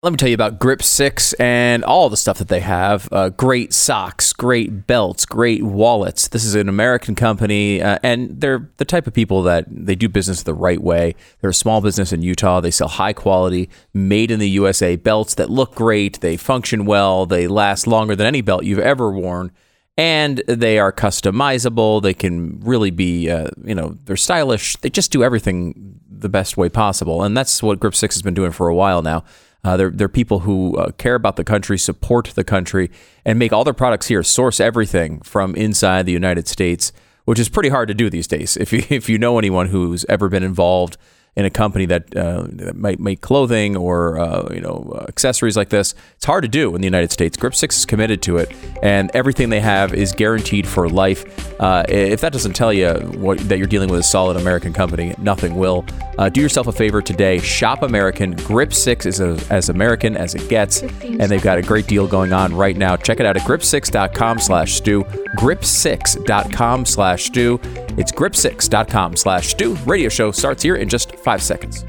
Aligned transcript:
Let 0.00 0.12
me 0.12 0.16
tell 0.16 0.28
you 0.28 0.36
about 0.36 0.60
Grip 0.60 0.80
6 0.80 1.32
and 1.40 1.82
all 1.82 2.08
the 2.08 2.16
stuff 2.16 2.38
that 2.38 2.46
they 2.46 2.60
have. 2.60 3.08
Uh, 3.10 3.30
great 3.30 3.72
socks, 3.74 4.32
great 4.32 4.86
belts, 4.86 5.26
great 5.26 5.64
wallets. 5.64 6.28
This 6.28 6.44
is 6.44 6.54
an 6.54 6.68
American 6.68 7.16
company, 7.16 7.82
uh, 7.82 7.98
and 8.04 8.40
they're 8.40 8.70
the 8.76 8.84
type 8.84 9.08
of 9.08 9.12
people 9.12 9.42
that 9.42 9.64
they 9.68 9.96
do 9.96 10.08
business 10.08 10.44
the 10.44 10.54
right 10.54 10.80
way. 10.80 11.16
They're 11.40 11.50
a 11.50 11.54
small 11.54 11.80
business 11.80 12.12
in 12.12 12.22
Utah. 12.22 12.60
They 12.60 12.70
sell 12.70 12.86
high 12.86 13.12
quality, 13.12 13.70
made 13.92 14.30
in 14.30 14.38
the 14.38 14.48
USA 14.50 14.94
belts 14.94 15.34
that 15.34 15.50
look 15.50 15.74
great. 15.74 16.20
They 16.20 16.36
function 16.36 16.86
well. 16.86 17.26
They 17.26 17.48
last 17.48 17.88
longer 17.88 18.14
than 18.14 18.28
any 18.28 18.40
belt 18.40 18.62
you've 18.62 18.78
ever 18.78 19.10
worn. 19.10 19.50
And 19.96 20.38
they 20.46 20.78
are 20.78 20.92
customizable. 20.92 22.00
They 22.00 22.14
can 22.14 22.60
really 22.60 22.92
be, 22.92 23.28
uh, 23.28 23.48
you 23.64 23.74
know, 23.74 23.96
they're 24.04 24.16
stylish. 24.16 24.76
They 24.76 24.90
just 24.90 25.10
do 25.10 25.24
everything 25.24 25.98
the 26.08 26.28
best 26.28 26.56
way 26.56 26.68
possible. 26.68 27.24
And 27.24 27.36
that's 27.36 27.64
what 27.64 27.80
Grip 27.80 27.96
6 27.96 28.14
has 28.14 28.22
been 28.22 28.34
doing 28.34 28.52
for 28.52 28.68
a 28.68 28.74
while 28.76 29.02
now. 29.02 29.24
Uh, 29.64 29.76
they're, 29.76 29.90
they're 29.90 30.08
people 30.08 30.40
who 30.40 30.76
uh, 30.76 30.92
care 30.92 31.14
about 31.14 31.36
the 31.36 31.44
country, 31.44 31.78
support 31.78 32.26
the 32.34 32.44
country, 32.44 32.90
and 33.24 33.38
make 33.38 33.52
all 33.52 33.64
their 33.64 33.74
products 33.74 34.06
here, 34.06 34.22
source 34.22 34.60
everything 34.60 35.20
from 35.20 35.54
inside 35.56 36.06
the 36.06 36.12
United 36.12 36.46
States, 36.46 36.92
which 37.24 37.38
is 37.38 37.48
pretty 37.48 37.68
hard 37.68 37.88
to 37.88 37.94
do 37.94 38.08
these 38.08 38.26
days. 38.26 38.56
If 38.56 38.72
you, 38.72 38.82
if 38.90 39.08
you 39.08 39.18
know 39.18 39.38
anyone 39.38 39.68
who's 39.68 40.04
ever 40.08 40.28
been 40.28 40.44
involved 40.44 40.96
in 41.38 41.44
a 41.44 41.50
company 41.50 41.86
that, 41.86 42.16
uh, 42.16 42.44
that 42.48 42.76
might 42.76 42.98
make 42.98 43.20
clothing 43.20 43.76
or 43.76 44.18
uh, 44.18 44.52
you 44.52 44.60
know 44.60 45.04
accessories 45.08 45.56
like 45.56 45.68
this. 45.68 45.94
It's 46.16 46.24
hard 46.24 46.42
to 46.42 46.48
do 46.48 46.74
in 46.74 46.80
the 46.80 46.86
United 46.86 47.12
States. 47.12 47.36
Grip 47.36 47.54
Six 47.54 47.78
is 47.78 47.86
committed 47.86 48.20
to 48.22 48.38
it, 48.38 48.52
and 48.82 49.08
everything 49.14 49.48
they 49.48 49.60
have 49.60 49.94
is 49.94 50.10
guaranteed 50.12 50.66
for 50.66 50.88
life. 50.88 51.24
Uh, 51.60 51.84
if 51.88 52.20
that 52.22 52.32
doesn't 52.32 52.54
tell 52.54 52.72
you 52.72 52.92
what, 53.18 53.38
that 53.48 53.58
you're 53.58 53.68
dealing 53.68 53.88
with 53.88 54.00
a 54.00 54.02
solid 54.02 54.36
American 54.36 54.72
company, 54.72 55.14
nothing 55.18 55.54
will. 55.54 55.84
Uh, 56.18 56.28
do 56.28 56.40
yourself 56.40 56.66
a 56.66 56.72
favor 56.72 57.00
today. 57.00 57.38
Shop 57.38 57.84
American. 57.84 58.32
Grip 58.32 58.74
Six 58.74 59.06
is 59.06 59.20
a, 59.20 59.38
as 59.48 59.68
American 59.68 60.16
as 60.16 60.34
it 60.34 60.48
gets, 60.48 60.82
and 60.82 61.30
they've 61.30 61.40
got 61.40 61.58
a 61.58 61.62
great 61.62 61.86
deal 61.86 62.08
going 62.08 62.32
on 62.32 62.52
right 62.52 62.76
now. 62.76 62.96
Check 62.96 63.20
it 63.20 63.26
out 63.26 63.36
at 63.36 63.42
grip6.com/stu. 63.42 65.04
Grip6.com/stu. 65.38 67.60
It's 67.96 68.10
grip6.com/stu. 68.10 69.74
Radio 69.86 70.08
show 70.08 70.32
starts 70.32 70.64
here 70.64 70.74
in 70.74 70.88
just 70.88 71.14
five 71.16 71.27
seconds. 71.36 71.84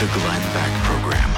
The 0.00 0.06
Glenn 0.06 0.40
Beck 0.54 0.84
Program. 0.84 1.28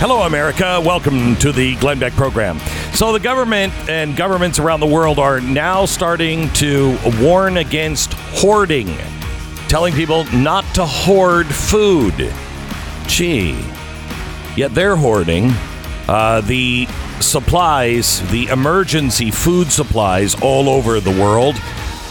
Hello, 0.00 0.22
America. 0.22 0.82
Welcome 0.84 1.36
to 1.36 1.52
the 1.52 1.76
Glenn 1.76 2.00
Beck 2.00 2.12
program. 2.14 2.58
So, 2.92 3.12
the 3.12 3.20
government 3.20 3.72
and 3.88 4.16
governments 4.16 4.58
around 4.58 4.80
the 4.80 4.88
world 4.88 5.20
are 5.20 5.40
now 5.40 5.86
starting 5.86 6.52
to 6.54 6.98
warn 7.20 7.58
against 7.58 8.14
hoarding, 8.14 8.96
telling 9.68 9.94
people 9.94 10.24
not 10.32 10.64
to 10.74 10.84
hoard 10.84 11.46
food. 11.46 12.32
Gee. 13.06 13.64
Yet 14.56 14.74
they're 14.74 14.96
hoarding 14.96 15.52
uh, 16.08 16.40
the 16.40 16.86
supplies, 17.20 18.28
the 18.32 18.46
emergency 18.46 19.30
food 19.30 19.70
supplies 19.70 20.34
all 20.42 20.68
over 20.68 20.98
the 20.98 21.12
world. 21.12 21.54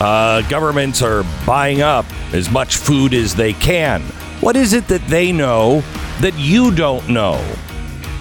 Uh, 0.04 0.42
governments 0.50 1.02
are 1.02 1.24
buying 1.46 1.82
up 1.82 2.06
as 2.34 2.52
much 2.52 2.76
food 2.76 3.14
as 3.14 3.34
they 3.34 3.54
can. 3.54 4.02
What 4.42 4.58
is 4.58 4.74
it 4.74 4.90
that 4.90 5.08
they 5.08 5.32
know 5.32 5.80
that 6.20 6.38
you 6.38 6.76
don't 6.76 7.08
know? 7.08 7.42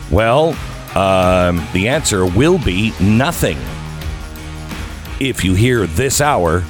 Well, 0.08 0.50
um, 0.96 1.66
the 1.72 1.88
answer 1.88 2.24
will 2.24 2.58
be 2.58 2.92
nothing. 3.00 3.58
If 5.18 5.42
you 5.42 5.54
hear 5.54 5.88
this 5.88 6.20
hour 6.20 6.62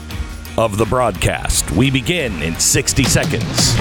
of 0.56 0.78
the 0.78 0.86
broadcast, 0.86 1.70
we 1.72 1.90
begin 1.90 2.40
in 2.40 2.58
60 2.58 3.04
seconds. 3.04 3.76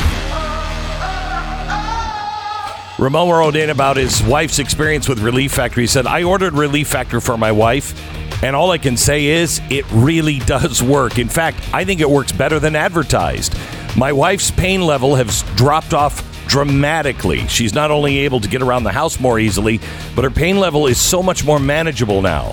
Ramon 3.00 3.30
wrote 3.30 3.56
in 3.56 3.70
about 3.70 3.96
his 3.96 4.22
wife's 4.22 4.60
experience 4.60 5.08
with 5.08 5.20
Relief 5.20 5.54
Factor. 5.54 5.80
He 5.80 5.88
said, 5.88 6.06
I 6.06 6.24
ordered 6.24 6.56
Relief 6.56 6.90
Factor 6.90 7.22
for 7.22 7.38
my 7.38 7.54
wife, 7.54 7.94
and 8.42 8.56
all 8.56 8.72
I 8.72 8.78
can 8.78 8.98
say 8.98 9.26
is 9.26 9.62
it 9.70 9.86
really 9.92 10.40
does 10.46 10.82
work. 10.82 11.20
In 11.20 11.30
fact, 11.30 11.60
I 11.74 11.86
think 11.86 12.02
it 12.02 12.10
works 12.10 12.32
better 12.32 12.60
than 12.60 12.76
advertised. 12.76 13.56
My 13.96 14.12
wife's 14.12 14.52
pain 14.52 14.82
level 14.82 15.16
has 15.16 15.44
dropped 15.56 15.94
off 15.94 16.28
dramatically. 16.48 17.48
She's 17.48 17.74
not 17.74 17.92
only 17.92 18.20
able 18.20 18.40
to 18.42 18.50
get 18.50 18.62
around 18.62 18.84
the 18.84 18.92
house 18.92 19.20
more 19.20 19.40
easily, 19.40 19.80
but 20.16 20.24
her 20.24 20.30
pain 20.30 20.60
level 20.60 20.88
is 20.88 21.00
so 21.00 21.24
much 21.24 21.46
more 21.46 21.60
manageable 21.60 22.22
now. 22.22 22.52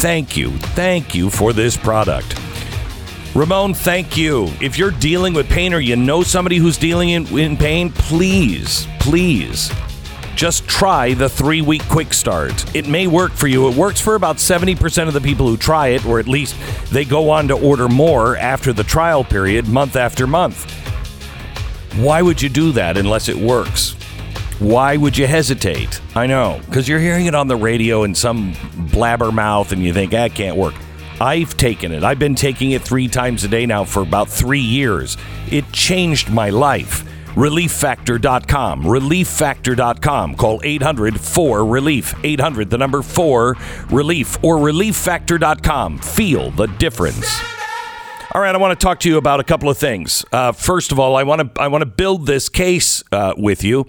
Thank 0.00 0.36
you. 0.36 0.50
Thank 0.50 1.14
you 1.14 1.30
for 1.30 1.52
this 1.52 1.76
product. 1.76 2.38
Ramon, 3.34 3.74
thank 3.74 4.16
you. 4.16 4.48
If 4.60 4.78
you're 4.78 4.90
dealing 4.90 5.34
with 5.34 5.48
pain 5.48 5.72
or 5.72 5.80
you 5.80 5.96
know 5.96 6.22
somebody 6.22 6.56
who's 6.56 6.76
dealing 6.76 7.10
in, 7.10 7.26
in 7.38 7.56
pain, 7.56 7.90
please, 7.90 8.86
please 8.98 9.70
just 10.38 10.68
try 10.68 11.14
the 11.14 11.28
three 11.28 11.60
week 11.60 11.82
quick 11.88 12.14
start. 12.14 12.72
It 12.74 12.86
may 12.86 13.08
work 13.08 13.32
for 13.32 13.48
you. 13.48 13.68
It 13.68 13.76
works 13.76 14.00
for 14.00 14.14
about 14.14 14.36
70% 14.36 15.08
of 15.08 15.12
the 15.12 15.20
people 15.20 15.48
who 15.48 15.56
try 15.56 15.88
it, 15.88 16.06
or 16.06 16.20
at 16.20 16.28
least 16.28 16.54
they 16.92 17.04
go 17.04 17.28
on 17.28 17.48
to 17.48 17.54
order 17.54 17.88
more 17.88 18.36
after 18.36 18.72
the 18.72 18.84
trial 18.84 19.24
period, 19.24 19.66
month 19.66 19.96
after 19.96 20.28
month. 20.28 20.70
Why 21.96 22.22
would 22.22 22.40
you 22.40 22.48
do 22.48 22.70
that 22.72 22.96
unless 22.96 23.28
it 23.28 23.34
works? 23.34 23.94
Why 24.60 24.96
would 24.96 25.18
you 25.18 25.26
hesitate? 25.26 26.00
I 26.14 26.28
know, 26.28 26.60
because 26.66 26.86
you're 26.86 27.00
hearing 27.00 27.26
it 27.26 27.34
on 27.34 27.48
the 27.48 27.56
radio 27.56 28.04
in 28.04 28.14
some 28.14 28.52
blabbermouth 28.92 29.72
and 29.72 29.82
you 29.82 29.92
think, 29.92 30.12
that 30.12 30.36
can't 30.36 30.56
work. 30.56 30.74
I've 31.20 31.56
taken 31.56 31.90
it. 31.90 32.04
I've 32.04 32.20
been 32.20 32.36
taking 32.36 32.70
it 32.70 32.82
three 32.82 33.08
times 33.08 33.42
a 33.42 33.48
day 33.48 33.66
now 33.66 33.82
for 33.82 34.04
about 34.04 34.28
three 34.28 34.60
years. 34.60 35.16
It 35.50 35.72
changed 35.72 36.30
my 36.30 36.50
life. 36.50 37.07
ReliefFactor.com. 37.38 38.82
ReliefFactor.com. 38.82 40.34
Call 40.34 40.60
800 40.64 41.20
4 41.20 41.64
Relief. 41.64 42.14
800, 42.24 42.68
the 42.68 42.78
number 42.78 43.00
4 43.00 43.56
Relief. 43.90 44.42
Or 44.42 44.56
ReliefFactor.com. 44.56 45.98
Feel 45.98 46.50
the 46.50 46.66
difference. 46.66 47.40
All 48.32 48.42
right, 48.42 48.52
I 48.54 48.58
want 48.58 48.78
to 48.78 48.84
talk 48.84 49.00
to 49.00 49.08
you 49.08 49.18
about 49.18 49.38
a 49.38 49.44
couple 49.44 49.70
of 49.70 49.78
things. 49.78 50.24
Uh, 50.32 50.52
first 50.52 50.92
of 50.92 50.98
all, 50.98 51.16
I 51.16 51.22
want 51.22 51.54
to 51.54 51.62
I 51.62 51.68
want 51.68 51.82
to 51.82 51.86
build 51.86 52.26
this 52.26 52.48
case 52.48 53.02
uh, 53.12 53.34
with 53.36 53.64
you. 53.64 53.86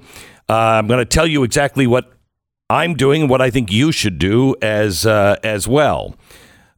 Uh, 0.47 0.53
I'm 0.53 0.87
going 0.87 0.99
to 0.99 1.05
tell 1.05 1.27
you 1.27 1.43
exactly 1.43 1.87
what 1.87 2.13
I'm 2.69 2.93
doing 2.93 3.21
and 3.21 3.29
what 3.29 3.41
I 3.41 3.49
think 3.49 3.71
you 3.71 3.91
should 3.91 4.19
do 4.19 4.55
as 4.61 5.05
uh, 5.05 5.37
as 5.43 5.67
well. 5.67 6.15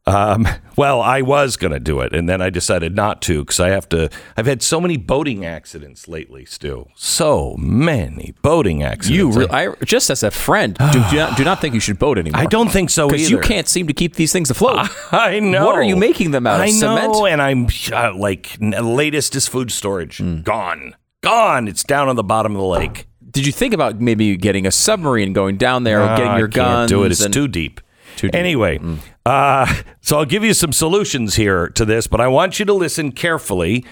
Um, 0.06 0.46
well, 0.76 1.00
I 1.00 1.22
was 1.22 1.56
going 1.56 1.72
to 1.72 1.80
do 1.80 2.00
it, 2.00 2.12
and 2.12 2.28
then 2.28 2.42
I 2.42 2.50
decided 2.50 2.94
not 2.96 3.22
to 3.22 3.40
because 3.44 3.60
I 3.60 3.68
have 3.68 3.88
to. 3.90 4.10
I've 4.36 4.46
had 4.46 4.62
so 4.62 4.80
many 4.80 4.96
boating 4.96 5.44
accidents 5.44 6.08
lately, 6.08 6.44
Stu. 6.44 6.86
So 6.96 7.56
many 7.58 8.34
boating 8.42 8.82
accidents. 8.82 9.36
You, 9.36 9.42
re- 9.42 9.48
I 9.50 9.74
just 9.84 10.10
as 10.10 10.22
a 10.22 10.30
friend, 10.30 10.76
do, 10.92 11.04
do 11.10 11.16
not 11.16 11.36
do 11.36 11.44
not 11.44 11.60
think 11.60 11.74
you 11.74 11.80
should 11.80 11.98
boat 11.98 12.18
anymore. 12.18 12.40
I 12.40 12.46
don't 12.46 12.70
think 12.70 12.90
so 12.90 13.04
either. 13.06 13.12
because 13.12 13.30
you 13.30 13.38
can't 13.40 13.68
seem 13.68 13.86
to 13.86 13.92
keep 13.92 14.16
these 14.16 14.32
things 14.32 14.50
afloat. 14.50 14.88
I 15.12 15.38
know. 15.38 15.66
What 15.66 15.76
are 15.76 15.82
you 15.82 15.96
making 15.96 16.32
them 16.32 16.46
out 16.46 16.56
of? 16.56 16.62
I 16.62 16.70
know, 16.70 16.96
Cement? 17.12 17.32
and 17.32 17.42
I'm 17.42 17.68
uh, 17.92 18.14
like 18.16 18.56
latest 18.60 19.36
is 19.36 19.46
food 19.46 19.70
storage 19.70 20.20
gone, 20.42 20.96
gone. 21.22 21.68
It's 21.68 21.84
down 21.84 22.08
on 22.08 22.16
the 22.16 22.24
bottom 22.24 22.52
of 22.52 22.58
the 22.58 22.66
lake. 22.66 23.06
Did 23.30 23.46
you 23.46 23.52
think 23.52 23.72
about 23.72 23.98
maybe 24.00 24.36
getting 24.36 24.66
a 24.66 24.70
submarine 24.70 25.32
going 25.32 25.56
down 25.56 25.84
there, 25.84 26.02
or 26.02 26.08
getting 26.16 26.36
your 26.36 26.48
I 26.48 26.50
can't 26.50 26.54
guns? 26.54 26.90
do 26.90 27.04
it. 27.04 27.12
It's 27.12 27.22
and- 27.22 27.32
too 27.32 27.48
deep. 27.48 27.80
Too 28.16 28.28
deep. 28.28 28.34
Mm. 28.34 28.38
Anyway, 28.38 28.80
uh, 29.26 29.82
so 30.00 30.18
I'll 30.18 30.24
give 30.24 30.44
you 30.44 30.54
some 30.54 30.72
solutions 30.72 31.34
here 31.34 31.68
to 31.70 31.84
this, 31.84 32.06
but 32.06 32.20
I 32.20 32.28
want 32.28 32.58
you 32.58 32.64
to 32.66 32.72
listen 32.72 33.12
carefully 33.12 33.84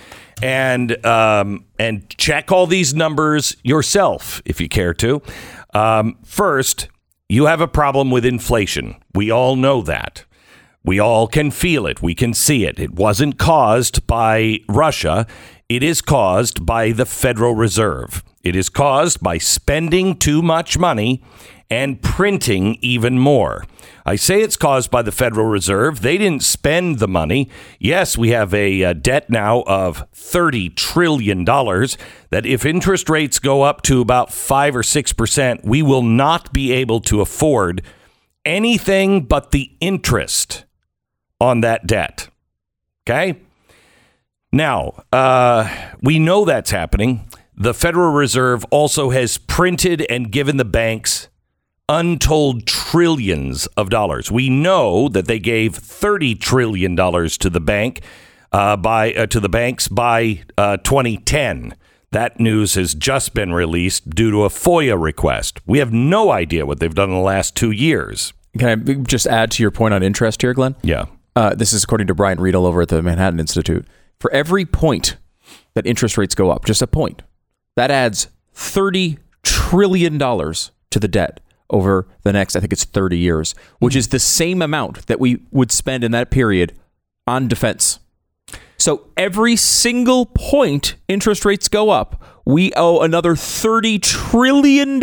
and 0.43 1.05
um, 1.05 1.65
and 1.79 2.09
check 2.17 2.51
all 2.51 2.67
these 2.67 2.95
numbers 2.95 3.57
yourself 3.63 4.43
if 4.45 4.61
you 4.61 4.69
care 4.69 4.95
to. 4.95 5.23
Um, 5.75 6.19
first, 6.25 6.89
you 7.29 7.47
have 7.47 7.61
a 7.61 7.69
problem 7.69 8.11
with 8.11 8.25
inflation. 8.25 8.97
We 9.15 9.31
all 9.31 9.57
know 9.57 9.83
that. 9.83 10.25
We 10.83 10.99
all 10.99 11.29
can 11.29 11.51
feel 11.51 11.87
it. 11.87 12.01
We 12.01 12.15
can 12.15 12.33
see 12.33 12.65
it. 12.65 12.81
It 12.81 12.95
wasn't 12.95 13.39
caused 13.39 14.07
by 14.07 14.61
Russia. 14.69 15.27
It 15.69 15.83
is 15.83 16.01
caused 16.01 16.65
by 16.65 16.93
the 16.93 17.05
Federal 17.05 17.55
Reserve. 17.55 18.25
It 18.43 18.57
is 18.57 18.71
caused 18.71 19.21
by 19.21 19.39
spending 19.39 20.17
too 20.17 20.41
much 20.41 20.79
money 20.79 21.23
and 21.71 22.03
printing 22.03 22.77
even 22.81 23.19
more. 23.19 23.65
I 24.05 24.17
say 24.17 24.43
it's 24.43 24.57
caused 24.57 24.91
by 24.91 25.03
the 25.03 25.13
Federal 25.13 25.47
Reserve. 25.47 26.01
They 26.03 26.19
didn't 26.19 26.43
spend 26.43 26.99
the 26.99 27.07
money. 27.07 27.49
Yes, 27.79 28.19
we 28.19 28.31
have 28.31 28.53
a 28.53 28.83
uh, 28.83 28.93
debt 28.95 29.31
now 29.31 29.63
of 29.63 30.11
$30 30.13 30.75
trillion 30.75 31.45
that 31.45 32.45
if 32.45 32.67
interest 32.67 33.09
rates 33.09 33.39
go 33.39 33.63
up 33.63 33.83
to 33.83 34.01
about 34.01 34.33
5 34.33 34.77
or 34.77 34.83
6%, 34.83 35.65
we 35.65 35.83
will 35.83 36.03
not 36.03 36.53
be 36.53 36.73
able 36.73 37.01
to 37.03 37.21
afford 37.21 37.83
anything 38.45 39.23
but 39.23 39.53
the 39.53 39.71
interest 39.81 40.65
on 41.41 41.61
that 41.61 41.87
debt. 41.87 42.29
Okay? 43.09 43.39
Now, 44.53 45.05
uh, 45.13 45.73
we 46.03 46.19
know 46.19 46.45
that's 46.45 46.71
happening. 46.71 47.29
The 47.57 47.75
Federal 47.75 48.13
Reserve 48.13 48.65
also 48.71 49.11
has 49.11 49.39
printed 49.39 50.05
and 50.11 50.33
given 50.33 50.57
the 50.57 50.65
banks 50.65 51.29
untold 51.91 52.67
trillions 52.67 53.67
of 53.77 53.91
dollars. 53.91 54.31
We 54.31 54.49
know 54.49 55.09
that 55.09 55.27
they 55.27 55.41
gave 55.41 55.73
$30 55.73 56.41
trillion 56.41 56.97
to 56.97 57.51
the 57.51 57.61
bank 57.61 58.03
uh, 58.53 58.77
by 58.77 59.13
uh, 59.13 59.27
to 59.27 59.41
the 59.41 59.49
banks 59.49 59.89
by 59.89 60.43
uh, 60.57 60.79
2010. 60.79 61.75
That 62.13 62.41
news 62.41 62.75
has 62.75 62.95
just 62.95 63.35
been 63.35 63.53
released 63.53 64.11
due 64.11 64.31
to 64.31 64.45
a 64.45 64.49
FOIA 64.49 65.01
request. 65.01 65.61
We 65.67 65.79
have 65.79 65.93
no 65.93 66.31
idea 66.31 66.65
what 66.65 66.81
they've 66.81 66.95
done 66.95 67.11
in 67.11 67.17
the 67.17 67.21
last 67.21 67.57
two 67.57 67.71
years. 67.73 68.33
Can 68.59 68.69
I 68.69 68.95
just 69.03 69.27
add 69.27 69.51
to 69.53 69.63
your 69.63 69.71
point 69.71 69.95
on 69.95 70.03
interest 70.03 70.43
here, 70.43 70.55
Glenn? 70.55 70.77
Yeah. 70.83 71.07
Uh, 71.37 71.55
this 71.55 71.73
is 71.73 71.85
according 71.85 72.09
to 72.09 72.15
Brian 72.15 72.39
Riedl 72.39 72.67
over 72.67 72.83
at 72.83 72.89
the 72.89 73.03
Manhattan 73.03 73.39
Institute. 73.39 73.87
For 74.19 74.31
every 74.33 74.65
point 74.65 75.17
that 75.75 75.87
interest 75.87 76.19
rates 76.19 76.35
go 76.35 76.51
up, 76.51 76.65
just 76.65 76.83
a 76.83 76.87
point, 76.89 77.23
that 77.77 77.91
adds 77.93 78.29
$30 78.55 79.19
trillion 79.43 80.19
to 80.19 80.99
the 80.99 81.09
debt 81.09 81.41
over 81.71 82.07
the 82.23 82.33
next, 82.33 82.57
I 82.57 82.61
think 82.61 82.73
it's 82.73 82.85
30 82.85 83.19
years, 83.19 83.55
which 83.79 83.97
is 83.97 84.09
the 84.09 84.19
same 84.19 84.63
amount 84.63 85.07
that 85.07 85.21
we 85.21 85.41
would 85.51 85.73
spend 85.73 86.05
in 86.05 86.13
that 86.13 86.31
period 86.31 86.79
on 87.27 87.49
defense. 87.49 87.99
So 88.77 89.09
every 89.17 89.57
single 89.57 90.25
point 90.25 90.95
interest 91.07 91.45
rates 91.45 91.69
go 91.69 91.91
up, 91.91 92.23
we 92.47 92.73
owe 92.75 93.01
another 93.01 93.35
$30 93.35 94.01
trillion. 94.01 95.03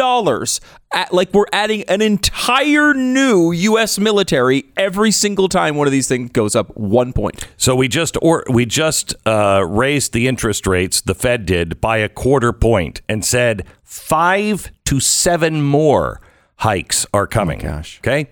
At, 0.94 1.14
like 1.14 1.34
we're 1.34 1.46
adding 1.54 1.84
an 1.84 2.02
entire 2.02 2.94
new 2.94 3.52
U.S. 3.52 4.00
military 4.00 4.66
every 4.78 5.12
single 5.12 5.48
time 5.48 5.76
one 5.76 5.86
of 5.86 5.92
these 5.92 6.08
things 6.08 6.32
goes 6.32 6.56
up 6.56 6.76
one 6.76 7.14
point. 7.14 7.48
So 7.58 7.76
we 7.76 7.88
just 7.88 8.18
or 8.22 8.44
we 8.50 8.66
just 8.66 9.16
uh, 9.28 9.64
raised 9.68 10.14
the 10.14 10.28
interest 10.28 10.66
rates. 10.66 11.02
The 11.02 11.14
Fed 11.14 11.46
did 11.46 11.80
by 11.80 11.98
a 11.98 12.10
quarter 12.10 12.54
point 12.54 13.02
and 13.08 13.24
said 13.24 13.66
five 13.84 14.72
to 14.86 15.00
seven 15.00 15.62
more 15.62 16.20
hikes 16.58 17.06
are 17.14 17.28
coming. 17.28 17.60
gosh. 17.60 18.00
Okay. 18.00 18.30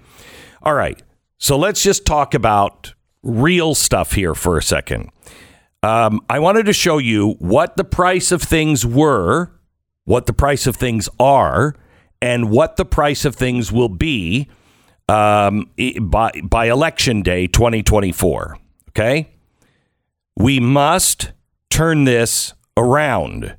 All 0.62 0.74
right. 0.74 1.02
So 1.38 1.58
let's 1.58 1.84
just 1.84 2.06
talk 2.06 2.34
about 2.34 2.94
real 3.24 3.76
stuff 3.76 4.14
here 4.14 4.36
for 4.36 4.58
a 4.58 4.64
second. 4.64 5.10
Um, 5.84 6.22
I 6.30 6.40
wanted 6.40 6.66
to 6.66 6.74
show 6.74 6.98
you 6.98 7.34
what 7.40 7.78
the 7.78 7.84
price 7.84 8.32
of 8.32 8.42
things 8.42 8.86
were, 8.86 9.52
what 10.06 10.26
the 10.26 10.34
price 10.34 10.66
of 10.66 10.76
things 10.76 11.08
are, 11.20 11.76
and 12.22 12.50
what 12.50 12.78
the 12.78 12.86
price 12.86 13.26
of 13.26 13.36
things 13.36 13.72
will 13.72 13.90
be 13.90 14.48
um, 15.08 15.70
by 16.02 16.32
by 16.44 16.66
election 16.70 17.22
day 17.22 17.46
2024. 17.46 18.58
Okay, 18.90 19.30
we 20.36 20.60
must 20.60 21.34
turn 21.70 22.06
this 22.06 22.54
around. 22.78 23.56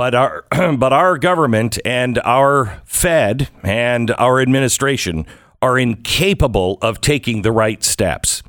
But 0.00 0.14
our 0.14 0.46
but 0.78 0.94
our 0.94 1.18
government 1.18 1.78
and 1.84 2.18
our 2.24 2.80
Fed 2.86 3.50
and 3.62 4.10
our 4.12 4.40
administration 4.40 5.26
are 5.60 5.78
incapable 5.78 6.78
of 6.80 7.02
taking 7.02 7.42
the 7.42 7.52
right 7.52 7.84
steps. 7.84 8.42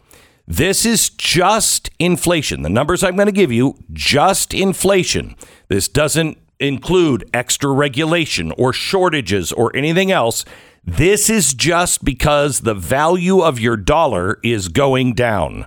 This 0.48 0.86
is 0.86 1.09
just 1.09 1.89
inflation. 2.00 2.62
The 2.62 2.69
numbers 2.69 3.03
I'm 3.03 3.18
going 3.18 3.25
to 3.25 3.33
give 3.33 3.51
you, 3.51 3.75
just 3.92 4.53
inflation. 4.53 5.36
This 5.68 5.89
doesn't 5.89 6.38
include 6.62 7.30
extra 7.33 7.69
regulation 7.69 8.53
or 8.53 8.71
shortages 8.71 9.51
or 9.51 9.75
anything 9.75 10.09
else. 10.09 10.45
This 10.86 11.30
is 11.30 11.53
just 11.53 12.06
because 12.06 12.62
the 12.62 12.75
value 12.75 13.42
of 13.42 13.59
your 13.59 13.75
dollar 13.75 14.39
is 14.42 14.69
going 14.69 15.15
down. 15.15 15.65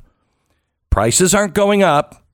Prices 0.89 1.35
aren't 1.35 1.53
going 1.53 1.83
up. 1.83 2.25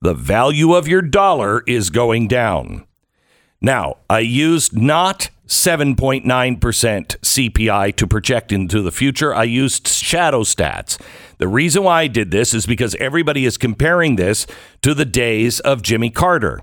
The 0.00 0.14
value 0.14 0.74
of 0.74 0.88
your 0.88 1.02
dollar 1.02 1.62
is 1.64 1.90
going 1.90 2.26
down. 2.26 2.87
Now, 3.60 3.96
I 4.08 4.20
used 4.20 4.76
not 4.76 5.30
7.9% 5.48 6.24
CPI 6.26 7.96
to 7.96 8.06
project 8.06 8.52
into 8.52 8.82
the 8.82 8.92
future. 8.92 9.34
I 9.34 9.44
used 9.44 9.88
shadow 9.88 10.42
stats. 10.42 11.00
The 11.38 11.48
reason 11.48 11.82
why 11.82 12.02
I 12.02 12.06
did 12.06 12.30
this 12.30 12.52
is 12.52 12.66
because 12.66 12.94
everybody 12.96 13.46
is 13.46 13.56
comparing 13.56 14.16
this 14.16 14.46
to 14.82 14.94
the 14.94 15.06
days 15.06 15.58
of 15.60 15.82
Jimmy 15.82 16.10
Carter. 16.10 16.60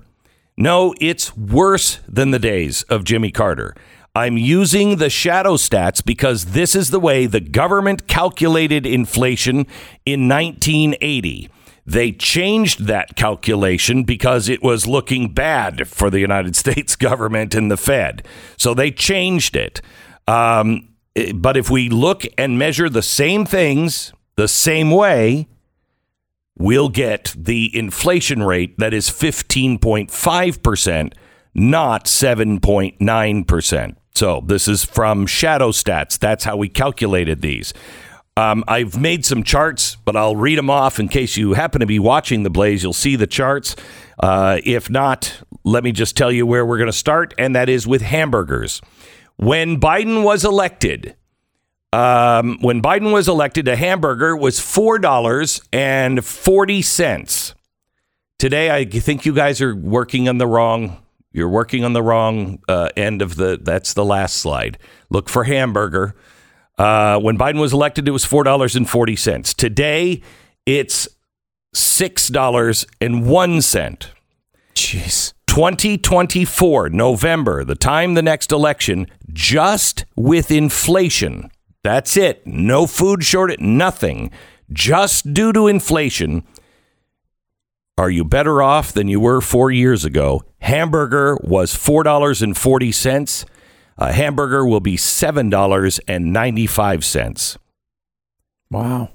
No, 0.56 0.94
it's 1.00 1.36
worse 1.36 2.00
than 2.08 2.30
the 2.30 2.38
days 2.38 2.82
of 2.84 3.04
Jimmy 3.04 3.30
Carter. 3.30 3.74
I'm 4.14 4.38
using 4.38 4.96
the 4.96 5.10
shadow 5.10 5.56
stats 5.56 6.02
because 6.02 6.46
this 6.46 6.74
is 6.74 6.88
the 6.88 7.00
way 7.00 7.26
the 7.26 7.40
government 7.40 8.08
calculated 8.08 8.86
inflation 8.86 9.66
in 10.06 10.28
1980. 10.28 11.50
They 11.86 12.10
changed 12.10 12.86
that 12.86 13.14
calculation 13.14 14.02
because 14.02 14.48
it 14.48 14.62
was 14.62 14.88
looking 14.88 15.32
bad 15.32 15.86
for 15.86 16.10
the 16.10 16.18
United 16.18 16.56
States 16.62 16.96
government 16.96 17.54
and 17.54 17.70
the 17.70 17.76
Fed. 17.76 18.26
So 18.56 18.74
they 18.74 18.90
changed 18.90 19.56
it. 19.56 19.80
Um, 20.26 20.88
but 21.34 21.56
if 21.56 21.70
we 21.70 21.88
look 21.88 22.24
and 22.36 22.58
measure 22.58 22.88
the 22.88 23.02
same 23.02 23.46
things 23.46 24.12
the 24.34 24.48
same 24.48 24.90
way, 24.90 25.46
we'll 26.58 26.88
get 26.88 27.34
the 27.36 27.74
inflation 27.76 28.42
rate 28.42 28.78
that 28.78 28.92
is 28.92 29.08
15.5%, 29.08 31.12
not 31.54 32.04
7.9%. 32.04 33.96
So 34.14 34.42
this 34.46 34.66
is 34.66 34.84
from 34.84 35.26
Shadow 35.26 35.70
Stats. 35.70 36.18
That's 36.18 36.44
how 36.44 36.56
we 36.56 36.68
calculated 36.68 37.42
these. 37.42 37.72
Um, 38.38 38.64
I've 38.68 39.00
made 39.00 39.24
some 39.24 39.42
charts, 39.42 39.96
but 40.04 40.14
I'll 40.14 40.36
read 40.36 40.58
them 40.58 40.68
off 40.68 41.00
in 41.00 41.08
case 41.08 41.38
you 41.38 41.54
happen 41.54 41.80
to 41.80 41.86
be 41.86 41.98
watching 41.98 42.42
the 42.42 42.50
Blaze. 42.50 42.82
You'll 42.82 42.92
see 42.92 43.16
the 43.16 43.26
charts. 43.26 43.76
Uh, 44.18 44.60
if 44.62 44.90
not, 44.90 45.40
let 45.64 45.82
me 45.82 45.90
just 45.92 46.16
tell 46.16 46.30
you 46.30 46.46
where 46.46 46.64
we're 46.66 46.76
going 46.76 46.86
to 46.90 46.92
start, 46.92 47.32
and 47.38 47.56
that 47.56 47.70
is 47.70 47.86
with 47.86 48.02
hamburgers. 48.02 48.82
When 49.36 49.80
Biden 49.80 50.22
was 50.22 50.44
elected, 50.44 51.16
um, 51.92 52.58
when 52.60 52.82
Biden 52.82 53.10
was 53.12 53.26
elected, 53.26 53.68
a 53.68 53.76
hamburger 53.76 54.36
was 54.36 54.60
four 54.60 54.98
dollars 54.98 55.62
and 55.72 56.24
forty 56.24 56.82
cents. 56.82 57.54
Today, 58.38 58.70
I 58.70 58.84
think 58.84 59.24
you 59.24 59.32
guys 59.32 59.62
are 59.62 59.74
working 59.74 60.28
on 60.28 60.36
the 60.36 60.46
wrong. 60.46 60.98
You're 61.32 61.48
working 61.48 61.84
on 61.84 61.94
the 61.94 62.02
wrong 62.02 62.58
uh, 62.68 62.90
end 62.96 63.22
of 63.22 63.36
the. 63.36 63.58
That's 63.60 63.94
the 63.94 64.04
last 64.04 64.36
slide. 64.36 64.78
Look 65.08 65.30
for 65.30 65.44
hamburger. 65.44 66.14
Uh, 66.78 67.18
when 67.18 67.38
Biden 67.38 67.60
was 67.60 67.72
elected, 67.72 68.06
it 68.06 68.12
was 68.12 68.24
four 68.24 68.44
dollars 68.44 68.76
and 68.76 68.88
forty 68.88 69.16
cents. 69.16 69.54
Today, 69.54 70.22
it's 70.66 71.08
six 71.72 72.28
dollars 72.28 72.86
and 73.00 73.26
one 73.26 73.62
cent. 73.62 74.12
Jeez. 74.74 75.32
2024, 75.46 76.90
November, 76.90 77.64
the 77.64 77.74
time 77.74 78.12
the 78.12 78.20
next 78.20 78.52
election, 78.52 79.06
just 79.32 80.04
with 80.14 80.50
inflation. 80.50 81.50
That's 81.82 82.14
it. 82.14 82.46
No 82.46 82.86
food 82.86 83.24
shortage, 83.24 83.60
nothing. 83.60 84.30
Just 84.70 85.32
due 85.32 85.54
to 85.54 85.66
inflation. 85.66 86.42
Are 87.96 88.10
you 88.10 88.22
better 88.22 88.60
off 88.60 88.92
than 88.92 89.08
you 89.08 89.18
were 89.18 89.40
four 89.40 89.70
years 89.70 90.04
ago? 90.04 90.42
Hamburger 90.60 91.38
was 91.42 91.72
$4.40. 91.74 93.44
A 93.98 94.12
hamburger 94.12 94.66
will 94.66 94.80
be 94.80 94.96
$7.95. 94.96 97.58
Wow. 98.70 99.10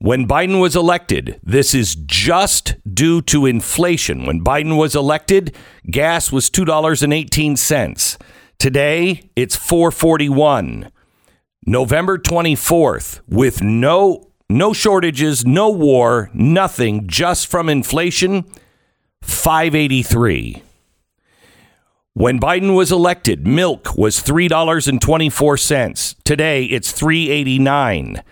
When 0.00 0.28
Biden 0.28 0.60
was 0.60 0.76
elected, 0.76 1.40
this 1.42 1.74
is 1.74 1.96
just 1.96 2.76
due 2.94 3.20
to 3.22 3.46
inflation. 3.46 4.26
When 4.26 4.44
Biden 4.44 4.78
was 4.78 4.94
elected, 4.94 5.56
gas 5.90 6.30
was 6.30 6.48
$2.18. 6.50 8.16
Today, 8.58 9.28
it's 9.34 9.56
441. 9.56 10.92
November 11.66 12.16
24th, 12.16 13.20
with 13.28 13.60
no 13.62 14.30
no 14.48 14.72
shortages, 14.72 15.44
no 15.44 15.68
war, 15.68 16.30
nothing, 16.32 17.06
just 17.06 17.48
from 17.48 17.68
inflation, 17.68 18.44
583. 19.20 20.62
When 22.18 22.38
Biden 22.40 22.74
was 22.74 22.90
elected, 22.90 23.46
milk 23.46 23.96
was 23.96 24.20
$3.24. 24.20 26.16
Today, 26.24 26.64
it's 26.64 26.90
389. 26.90 28.24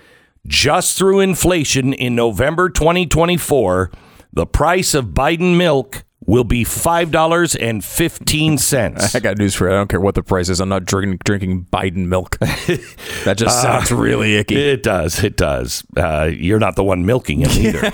Just 0.44 0.98
through 0.98 1.20
inflation 1.20 1.92
in 1.92 2.16
November 2.16 2.68
2024, 2.68 3.92
the 4.32 4.44
price 4.44 4.92
of 4.92 5.10
Biden 5.10 5.56
milk 5.56 6.02
will 6.26 6.42
be 6.42 6.64
$5.15. 6.64 9.06
I 9.14 9.20
got 9.20 9.38
news 9.38 9.54
for 9.54 9.68
you. 9.68 9.72
I 9.72 9.76
don't 9.76 9.88
care 9.88 10.00
what 10.00 10.16
the 10.16 10.24
price 10.24 10.48
is. 10.48 10.58
I'm 10.58 10.68
not 10.68 10.84
drinking 10.84 11.20
drinking 11.24 11.66
Biden 11.66 12.08
milk. 12.08 12.38
that 12.40 13.34
just 13.36 13.62
sounds 13.62 13.92
really 13.92 14.34
icky. 14.34 14.56
It 14.56 14.82
does. 14.82 15.22
It 15.22 15.36
does. 15.36 15.84
Uh, 15.96 16.28
you're 16.32 16.58
not 16.58 16.74
the 16.74 16.82
one 16.82 17.06
milking 17.06 17.42
it 17.42 17.56
either. 17.56 17.86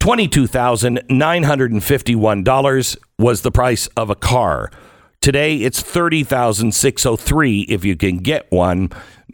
$22,951 0.00 2.96
was 3.18 3.42
the 3.42 3.50
price 3.50 3.86
of 3.88 4.08
a 4.08 4.14
car. 4.14 4.70
Today 5.20 5.56
it's 5.56 5.82
30,603 5.82 7.60
if 7.68 7.84
you 7.84 7.96
can 7.96 8.18
get 8.18 8.50
one. 8.50 8.88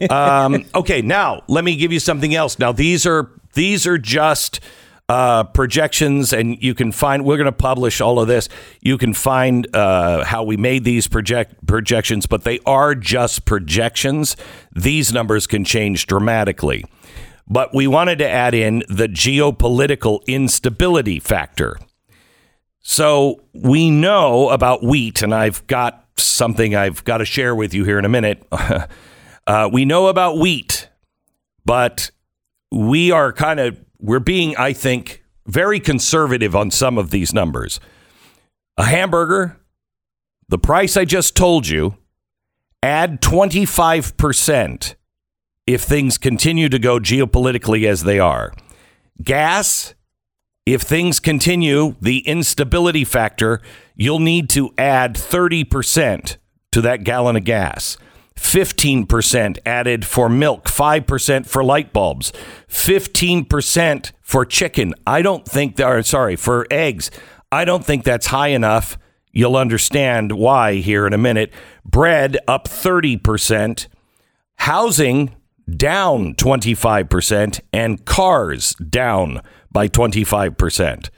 um, 0.10 0.66
okay, 0.76 1.02
now 1.02 1.44
let 1.48 1.64
me 1.64 1.76
give 1.76 1.92
you 1.92 2.00
something 2.00 2.36
else. 2.36 2.60
Now 2.60 2.72
these 2.72 3.06
are 3.06 3.30
these 3.54 3.88
are 3.88 3.98
just 3.98 4.60
uh, 5.10 5.44
projections, 5.44 6.32
and 6.32 6.62
you 6.62 6.76
can 6.76 6.92
find. 6.92 7.26
We're 7.26 7.38
going 7.38 7.46
to 7.46 7.52
publish 7.52 8.00
all 8.00 8.20
of 8.20 8.28
this. 8.28 8.48
You 8.80 8.98
can 8.98 9.14
find 9.14 9.68
uh, 9.76 10.24
how 10.24 10.44
we 10.44 10.56
made 10.56 10.84
these 10.84 11.08
project 11.08 11.66
projections, 11.66 12.28
but 12.28 12.44
they 12.44 12.60
are 12.66 12.94
just 12.94 13.46
projections. 13.46 14.38
These 14.76 15.12
numbers 15.12 15.48
can 15.48 15.66
change 15.66 16.06
dramatically. 16.06 16.86
But 17.48 17.74
we 17.74 17.88
wanted 17.88 18.20
to 18.20 18.30
add 18.30 18.54
in 18.54 18.84
the 18.88 19.08
geopolitical 19.08 20.24
instability 20.28 21.20
factor. 21.20 21.80
So 22.82 23.42
we 23.54 23.90
know 23.90 24.50
about 24.50 24.84
wheat, 24.84 25.24
and 25.24 25.34
I've 25.34 25.66
got 25.66 26.06
something 26.18 26.76
I've 26.76 27.04
got 27.04 27.18
to 27.18 27.26
share 27.26 27.56
with 27.56 27.74
you 27.74 27.84
here 27.84 27.98
in 27.98 28.06
a 28.06 28.10
minute. 28.10 28.46
uh, 29.48 29.70
we 29.72 29.86
know 29.86 30.08
about 30.08 30.38
wheat, 30.38 30.88
but 31.66 32.12
we 32.72 33.12
are 33.12 33.32
kind 33.34 33.60
of 33.60 33.80
we're 34.00 34.20
being, 34.20 34.56
I 34.58 34.74
think, 34.74 35.24
very 35.46 35.80
conservative 35.80 36.56
on 36.56 36.72
some 36.72 36.98
of 36.98 37.10
these 37.10 37.34
numbers. 37.34 37.80
A 38.78 38.86
hamburger, 38.86 39.60
the 40.48 40.58
price 40.58 40.96
I 40.96 41.06
just 41.06 41.36
told 41.36 41.68
you, 41.68 41.98
add 42.82 43.22
twenty 43.22 43.66
five 43.66 44.16
percent 44.18 44.96
if 45.68 45.84
things 45.84 46.18
continue 46.18 46.68
to 46.68 46.80
go 46.80 47.00
geopolitically 47.00 47.88
as 47.88 48.04
they 48.04 48.20
are. 48.20 48.52
Gas, 49.22 49.94
if 50.66 50.82
things 50.82 51.20
continue, 51.20 51.96
the 52.02 52.20
instability 52.28 53.06
factor, 53.06 53.62
you'll 53.96 54.20
need 54.20 54.50
to 54.50 54.74
add 54.80 55.14
30% 55.14 56.38
to 56.72 56.82
that 56.82 57.04
gallon 57.04 57.36
of 57.36 57.44
gas. 57.44 57.98
15% 58.40 59.60
added 59.66 60.06
for 60.06 60.30
milk, 60.30 60.66
5% 60.66 61.46
for 61.46 61.64
light 61.64 61.94
bulbs, 61.94 62.34
15% 62.68 64.12
for 64.22 64.46
chicken. 64.46 64.94
I 65.06 65.22
don't 65.22 65.46
think 65.46 65.76
that, 65.76 65.88
or 65.88 66.02
sorry, 66.04 66.36
for 66.36 66.66
eggs. 66.72 67.12
I 67.52 67.66
don't 67.66 67.86
think 67.86 68.04
that's 68.04 68.28
high 68.28 68.48
enough. 68.48 68.98
You'll 69.32 69.58
understand 69.58 70.32
why 70.32 70.76
here 70.76 71.06
in 71.06 71.14
a 71.14 71.18
minute. 71.18 71.54
Bread 71.86 72.38
up 72.48 72.68
30%, 72.68 73.88
housing 74.56 75.36
down 75.70 76.34
25%, 76.34 77.60
and 77.72 78.04
cars 78.06 78.74
down 78.76 79.42
by 79.72 79.88
25%. 79.88 81.10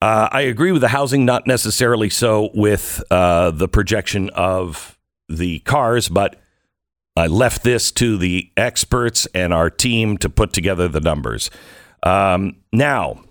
Uh, 0.00 0.28
I 0.32 0.40
agree 0.40 0.72
with 0.72 0.80
the 0.80 0.88
housing, 0.88 1.24
not 1.24 1.46
necessarily 1.46 2.10
so 2.10 2.50
with 2.54 3.04
uh, 3.12 3.52
the 3.52 3.68
projection 3.68 4.30
of 4.30 4.98
the 5.28 5.60
cars, 5.60 6.08
but 6.08 6.40
I 7.16 7.26
left 7.26 7.62
this 7.62 7.92
to 7.92 8.16
the 8.16 8.50
experts 8.56 9.26
and 9.34 9.52
our 9.52 9.70
team 9.70 10.16
to 10.18 10.30
put 10.30 10.52
together 10.52 10.88
the 10.88 11.00
numbers. 11.00 11.50
Um, 12.02 12.56
now, 12.72 13.22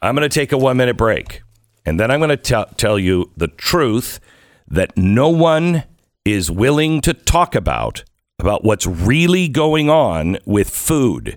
I'm 0.00 0.14
going 0.14 0.28
to 0.28 0.34
take 0.34 0.52
a 0.52 0.58
one 0.58 0.76
minute 0.76 0.96
break, 0.96 1.42
and 1.84 1.98
then 1.98 2.10
I'm 2.10 2.20
going 2.20 2.36
to 2.36 2.66
tell 2.76 2.98
you 2.98 3.30
the 3.36 3.48
truth 3.48 4.20
that 4.68 4.96
no 4.96 5.28
one 5.28 5.84
is 6.24 6.50
willing 6.50 7.00
to 7.00 7.14
talk 7.14 7.54
about 7.54 8.04
about 8.38 8.64
what's 8.64 8.86
really 8.86 9.48
going 9.48 9.90
on 9.90 10.38
with 10.46 10.70
food 10.70 11.36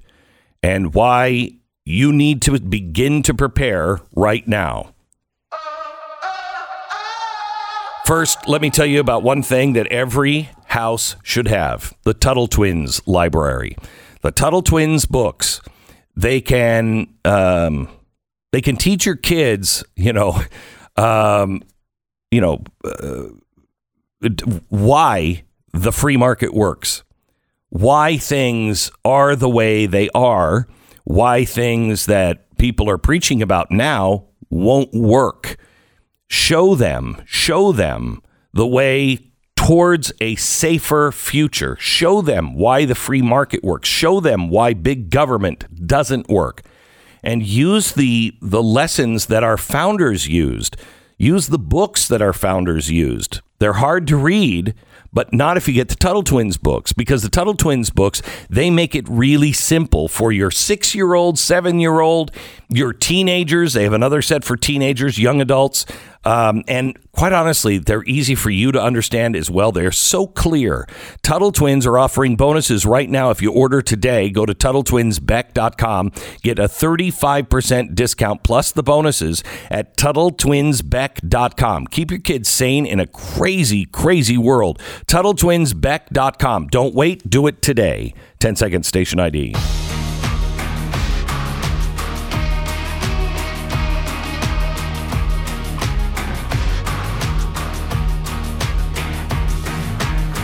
and 0.61 0.93
why 0.93 1.51
you 1.85 2.13
need 2.13 2.41
to 2.41 2.57
begin 2.59 3.21
to 3.23 3.33
prepare 3.33 3.99
right 4.15 4.47
now. 4.47 4.92
First, 8.05 8.49
let 8.49 8.61
me 8.61 8.69
tell 8.69 8.85
you 8.85 8.99
about 8.99 9.23
one 9.23 9.41
thing 9.41 9.73
that 9.73 9.87
every 9.87 10.49
house 10.65 11.15
should 11.23 11.47
have 11.47 11.93
the 12.03 12.13
Tuttle 12.13 12.47
Twins 12.47 13.01
library. 13.07 13.77
The 14.21 14.31
Tuttle 14.31 14.61
Twins 14.61 15.05
books, 15.05 15.61
they 16.15 16.41
can 16.41 17.07
um, 17.23 17.87
they 18.51 18.59
can 18.61 18.75
teach 18.75 19.05
your 19.05 19.15
kids, 19.15 19.85
you 19.95 20.11
know, 20.11 20.41
um, 20.97 21.63
you 22.29 22.41
know, 22.41 22.63
uh, 22.83 23.29
why 24.69 25.43
the 25.71 25.91
free 25.91 26.17
market 26.17 26.53
works, 26.53 27.03
why 27.69 28.17
things 28.17 28.91
are 29.05 29.35
the 29.35 29.49
way 29.49 29.85
they 29.85 30.09
are, 30.13 30.67
why 31.05 31.45
things 31.45 32.05
that 32.07 32.57
people 32.57 32.89
are 32.89 32.97
preaching 32.97 33.41
about 33.41 33.71
now 33.71 34.25
won't 34.49 34.93
work. 34.93 35.57
Show 36.33 36.73
them, 36.73 37.21
show 37.25 37.71
them 37.71 38.19
the 38.53 38.65
way 38.65 39.19
towards 39.55 40.11
a 40.19 40.33
safer 40.33 41.11
future. 41.11 41.77
Show 41.79 42.23
them 42.23 42.55
why 42.55 42.85
the 42.85 42.95
free 42.95 43.21
market 43.21 43.63
works. 43.63 43.87
Show 43.87 44.19
them 44.19 44.49
why 44.49 44.73
big 44.73 45.11
government 45.11 45.85
doesn't 45.85 46.27
work. 46.29 46.63
And 47.21 47.43
use 47.43 47.91
the 47.91 48.35
the 48.41 48.63
lessons 48.63 49.27
that 49.27 49.43
our 49.43 49.57
founders 49.57 50.27
used. 50.27 50.75
Use 51.19 51.49
the 51.49 51.59
books 51.59 52.07
that 52.07 52.21
our 52.21 52.33
founders 52.33 52.89
used. 52.89 53.41
They're 53.59 53.73
hard 53.73 54.07
to 54.07 54.17
read, 54.17 54.73
but 55.13 55.31
not 55.31 55.55
if 55.55 55.67
you 55.67 55.75
get 55.75 55.89
the 55.89 55.95
Tuttle 55.95 56.23
Twins 56.23 56.57
books 56.57 56.91
because 56.91 57.21
the 57.21 57.29
Tuttle 57.29 57.53
Twins 57.53 57.91
books, 57.91 58.23
they 58.49 58.71
make 58.71 58.95
it 58.95 59.07
really 59.07 59.53
simple 59.53 60.07
for 60.07 60.31
your 60.31 60.49
6-year-old, 60.49 61.35
7-year-old, 61.35 62.31
your 62.75 62.93
teenagers. 62.93 63.73
They 63.73 63.83
have 63.83 63.93
another 63.93 64.21
set 64.21 64.43
for 64.43 64.57
teenagers, 64.57 65.17
young 65.17 65.41
adults. 65.41 65.85
Um, 66.25 66.63
and 66.67 66.97
quite 67.11 67.33
honestly, 67.33 67.77
they're 67.77 68.03
easy 68.05 68.35
for 68.35 68.49
you 68.49 68.71
to 68.71 68.81
understand 68.81 69.35
as 69.35 69.51
well. 69.51 69.71
They're 69.71 69.91
so 69.91 70.25
clear. 70.25 70.87
Tuttle 71.21 71.51
Twins 71.51 71.85
are 71.85 71.97
offering 71.97 72.35
bonuses 72.35 72.85
right 72.85 73.09
now. 73.09 73.29
If 73.29 73.41
you 73.41 73.51
order 73.51 73.81
today, 73.81 74.29
go 74.29 74.45
to 74.45 74.53
TuttleTwinsBeck.com, 74.53 76.11
get 76.41 76.59
a 76.59 76.63
35% 76.63 77.95
discount 77.95 78.43
plus 78.43 78.71
the 78.71 78.83
bonuses 78.83 79.43
at 79.69 79.97
TuttleTwinsBeck.com. 79.97 81.87
Keep 81.87 82.11
your 82.11 82.21
kids 82.21 82.47
sane 82.49 82.85
in 82.85 82.99
a 83.01 83.07
crazy, 83.07 83.85
crazy 83.85 84.37
world. 84.37 84.79
TuttleTwinsBeck.com. 85.07 86.67
Don't 86.67 86.95
wait, 86.95 87.29
do 87.29 87.47
it 87.47 87.61
today. 87.61 88.13
10 88.39 88.55
seconds, 88.55 88.87
station 88.87 89.19
ID. 89.19 89.55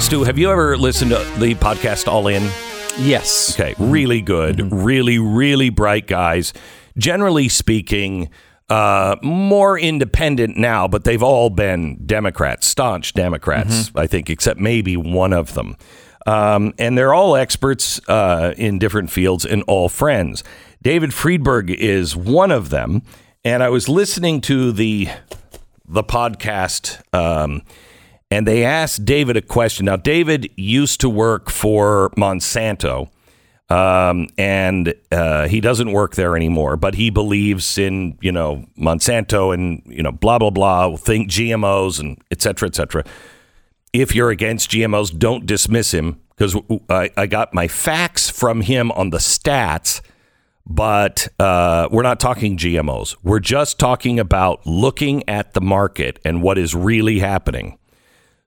Stu, 0.10 0.24
have 0.24 0.40
you 0.40 0.50
ever 0.50 0.76
listened 0.76 1.12
to 1.12 1.18
the 1.38 1.54
podcast 1.54 2.08
All 2.08 2.28
In? 2.28 2.42
Yes. 2.98 3.54
Okay, 3.54 3.76
really 3.78 4.22
good, 4.22 4.74
really, 4.74 5.20
really 5.20 5.70
bright 5.70 6.08
guys. 6.08 6.52
Generally 6.98 7.50
speaking, 7.50 8.32
uh, 8.72 9.18
more 9.22 9.78
independent 9.78 10.58
now, 10.58 10.88
but 10.88 11.04
they've 11.04 11.22
all 11.22 11.52
been 11.52 12.08
Democrats, 12.08 12.66
staunch 12.66 13.14
Democrats, 13.14 13.92
I 13.94 14.08
think, 14.08 14.32
except 14.32 14.60
maybe 14.60 14.98
one 14.98 15.32
of 15.32 15.54
them. 15.54 15.78
Um, 16.26 16.74
and 16.80 16.98
they're 16.98 17.14
all 17.14 17.36
experts 17.36 18.02
uh, 18.10 18.56
in 18.58 18.80
different 18.80 19.12
fields 19.12 19.46
and 19.46 19.62
all 19.68 19.90
friends. 19.90 20.44
David 20.82 21.14
Friedberg 21.14 21.70
is 21.70 22.16
one 22.16 22.50
of 22.50 22.72
them. 22.72 23.04
And 23.46 23.62
I 23.62 23.70
was 23.70 23.88
listening 23.88 24.42
to 24.42 24.72
the 24.72 25.10
the 25.88 26.04
podcast, 26.04 27.00
um, 27.14 27.62
and 28.32 28.48
they 28.48 28.64
asked 28.64 29.06
David 29.06 29.38
a 29.38 29.42
question. 29.42 29.86
Now, 29.86 29.96
David 29.96 30.50
used 30.56 31.02
to 31.02 31.10
work 31.10 31.50
for 31.50 32.12
Monsanto, 32.12 33.10
um, 33.70 34.28
and 34.38 34.94
uh, 35.12 35.48
he 35.48 35.62
doesn't 35.62 35.92
work 35.92 36.16
there 36.16 36.36
anymore. 36.36 36.78
But 36.78 36.96
he 36.96 37.10
believes 37.10 37.78
in 37.78 38.18
you 38.22 38.32
know 38.32 38.66
Monsanto 38.78 39.54
and 39.54 39.82
you 39.86 40.04
know 40.04 40.12
blah 40.12 40.38
blah 40.38 40.52
blah, 40.52 40.96
think 40.96 41.30
GMOs 41.30 42.00
and 42.00 42.22
et 42.32 42.42
cetera, 42.42 42.68
et 42.68 42.76
cetera. 42.76 43.04
If 43.92 44.14
you're 44.14 44.30
against 44.30 44.70
GMOs, 44.70 45.18
don't 45.18 45.48
dismiss 45.48 45.92
him 45.92 46.22
because 46.30 46.56
I, 46.90 47.10
I 47.18 47.26
got 47.26 47.54
my 47.54 47.68
facts 47.68 48.30
from 48.30 48.62
him 48.62 48.92
on 48.92 49.10
the 49.10 49.18
stats 49.18 50.02
but 50.70 51.28
uh, 51.40 51.90
we're 51.92 52.04
not 52.04 52.20
talking 52.20 52.56
GMOs. 52.56 53.16
We're 53.24 53.40
just 53.40 53.80
talking 53.80 54.20
about 54.20 54.66
looking 54.68 55.28
at 55.28 55.54
the 55.54 55.62
market 55.62 56.20
and 56.24 56.44
what 56.44 56.60
is 56.60 56.76
really 56.76 57.18
happening. 57.18 57.79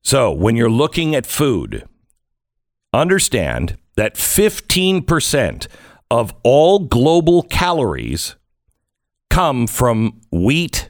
So, 0.02 0.32
when 0.32 0.56
you're 0.56 0.70
looking 0.70 1.14
at 1.14 1.26
food, 1.26 1.86
understand 2.92 3.78
that 3.96 4.16
15% 4.16 5.66
of 6.10 6.34
all 6.42 6.80
global 6.80 7.42
calories 7.44 8.36
come 9.30 9.66
from 9.66 10.20
wheat 10.30 10.88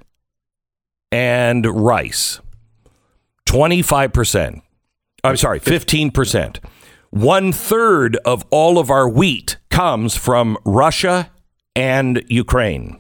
and 1.13 1.67
rice. 1.67 2.41
25%. 3.47 4.63
I'm 5.23 5.37
sorry, 5.37 5.61
15%. 5.61 6.59
One 7.11 7.53
third 7.53 8.17
of 8.25 8.45
all 8.51 8.79
of 8.79 8.91
our 8.91 9.09
wheat 9.09 9.59
comes 9.71 10.17
from 10.17 10.57
Russia 10.65 11.31
and 11.77 12.25
Ukraine. 12.29 12.99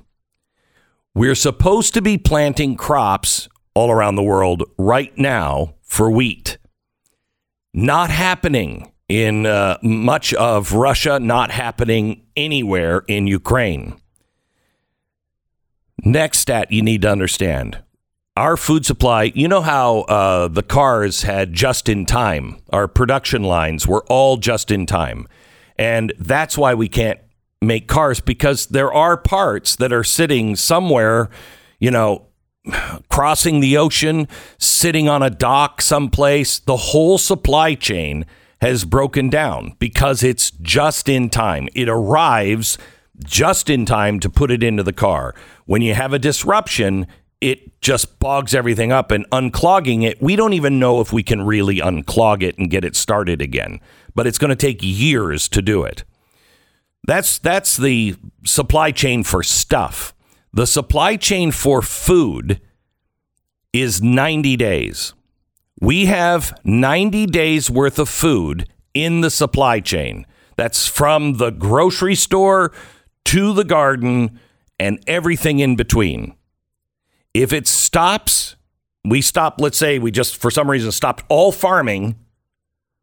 We're 1.15 1.35
supposed 1.35 1.95
to 1.95 2.03
be 2.03 2.19
planting 2.19 2.77
crops 2.77 3.49
all 3.75 3.91
around 3.91 4.17
the 4.17 4.23
world 4.23 4.63
right 4.79 5.17
now 5.17 5.75
for 5.93 6.11
wheat. 6.11 6.57
Not 7.75 8.09
happening 8.09 8.93
in 9.09 9.45
uh, 9.45 9.77
much 9.83 10.33
of 10.35 10.73
Russia, 10.73 11.21
not 11.21 11.51
happening 11.51 12.23
anywhere 12.35 13.05
in 13.09 13.27
Ukraine. 13.27 14.01
Next 16.03 16.39
stat 16.39 16.73
you 16.73 16.81
need 16.83 17.03
to 17.03 17.11
understand 17.11 17.83
our 18.35 18.57
food 18.57 18.87
supply, 18.87 19.25
you 19.35 19.47
know 19.47 19.61
how 19.61 20.01
uh, 20.01 20.49
the 20.49 20.63
cars 20.63 21.23
had 21.23 21.53
just 21.53 21.87
in 21.87 22.07
time, 22.07 22.57
our 22.71 22.89
production 22.89 23.43
lines 23.43 23.87
were 23.87 24.03
all 24.09 24.39
just 24.39 24.71
in 24.71 24.87
time. 24.87 25.29
And 25.77 26.15
that's 26.19 26.57
why 26.57 26.73
we 26.73 26.89
can't 26.89 27.21
make 27.61 27.89
cars 27.89 28.21
because 28.21 28.67
there 28.67 28.91
are 28.91 29.19
parts 29.19 29.77
that 29.77 29.93
are 29.93 30.05
sitting 30.05 30.57
somewhere, 30.57 31.29
you 31.79 31.91
know, 31.91 32.29
crossing 33.09 33.61
the 33.61 33.77
ocean, 33.77 34.29
sitting 34.59 35.09
on 35.09 35.23
a 35.23 35.31
dock 35.31 35.83
someplace. 35.83 36.59
The 36.59 36.77
whole 36.77 37.19
supply 37.19 37.75
chain 37.75 38.27
has 38.61 38.85
broken 38.85 39.29
down 39.29 39.75
because 39.79 40.23
it's 40.23 40.51
just 40.51 41.09
in 41.09 41.29
time. 41.29 41.69
It 41.75 41.89
arrives 41.89 42.79
just 43.25 43.69
in 43.69 43.85
time 43.85 44.21
to 44.21 44.31
put 44.31 44.51
it 44.51 44.63
into 44.63 44.83
the 44.83 44.93
car. 44.93 45.35
When 45.67 45.83
you 45.83 45.95
have 45.95 46.13
a 46.13 46.19
disruption, 46.19 47.07
it 47.41 47.81
just 47.81 48.21
bogs 48.21 48.55
everything 48.55 48.93
up 48.93 49.11
and 49.11 49.29
unclogging 49.31 50.05
it. 50.05 50.23
We 50.23 50.37
don't 50.37 50.53
even 50.53 50.79
know 50.79 51.01
if 51.01 51.13
we 51.13 51.23
can 51.25 51.43
really 51.43 51.79
unclog 51.79 52.43
it 52.43 52.57
and 52.57 52.71
get 52.71 52.85
it 52.85 52.95
started 52.95 53.43
again, 53.43 53.81
but 54.15 54.27
it's 54.27 54.39
going 54.39 54.51
to 54.51 54.57
take 54.57 54.79
years 54.81 55.49
to 55.49 55.61
do 55.61 55.83
it. 55.83 56.05
That's 57.05 57.39
that's 57.39 57.77
the 57.77 58.15
supply 58.45 58.93
chain 58.93 59.25
for 59.25 59.43
stuff. 59.43 60.15
The 60.55 60.67
supply 60.67 61.17
chain 61.17 61.51
for 61.51 61.81
food 61.81 62.61
is 63.73 64.03
90 64.03 64.57
days. 64.57 65.15
We 65.81 66.07
have 66.07 66.59
90 66.63 67.27
days 67.27 67.71
worth 67.71 67.99
of 67.99 68.09
food 68.09 68.69
in 68.93 69.23
the 69.23 69.31
supply 69.31 69.81
chain. 69.81 70.27
That's 70.57 70.87
from 70.87 71.39
the 71.39 71.51
grocery 71.51 72.15
store 72.15 72.73
to 73.27 73.55
the 73.55 73.65
garden 73.65 74.39
and 74.79 75.03
everything 75.07 75.59
in 75.59 75.75
between. 75.75 76.37
If 77.33 77.55
it 77.55 77.67
stops, 77.67 78.57
we 79.07 79.23
stop, 79.23 79.59
let's 79.59 79.79
say 79.79 79.99
we 79.99 80.11
just 80.11 80.37
for 80.37 80.51
some 80.51 80.71
reason 80.71 80.93
stopped 80.93 81.25
all 81.31 81.51
farming, 81.51 82.17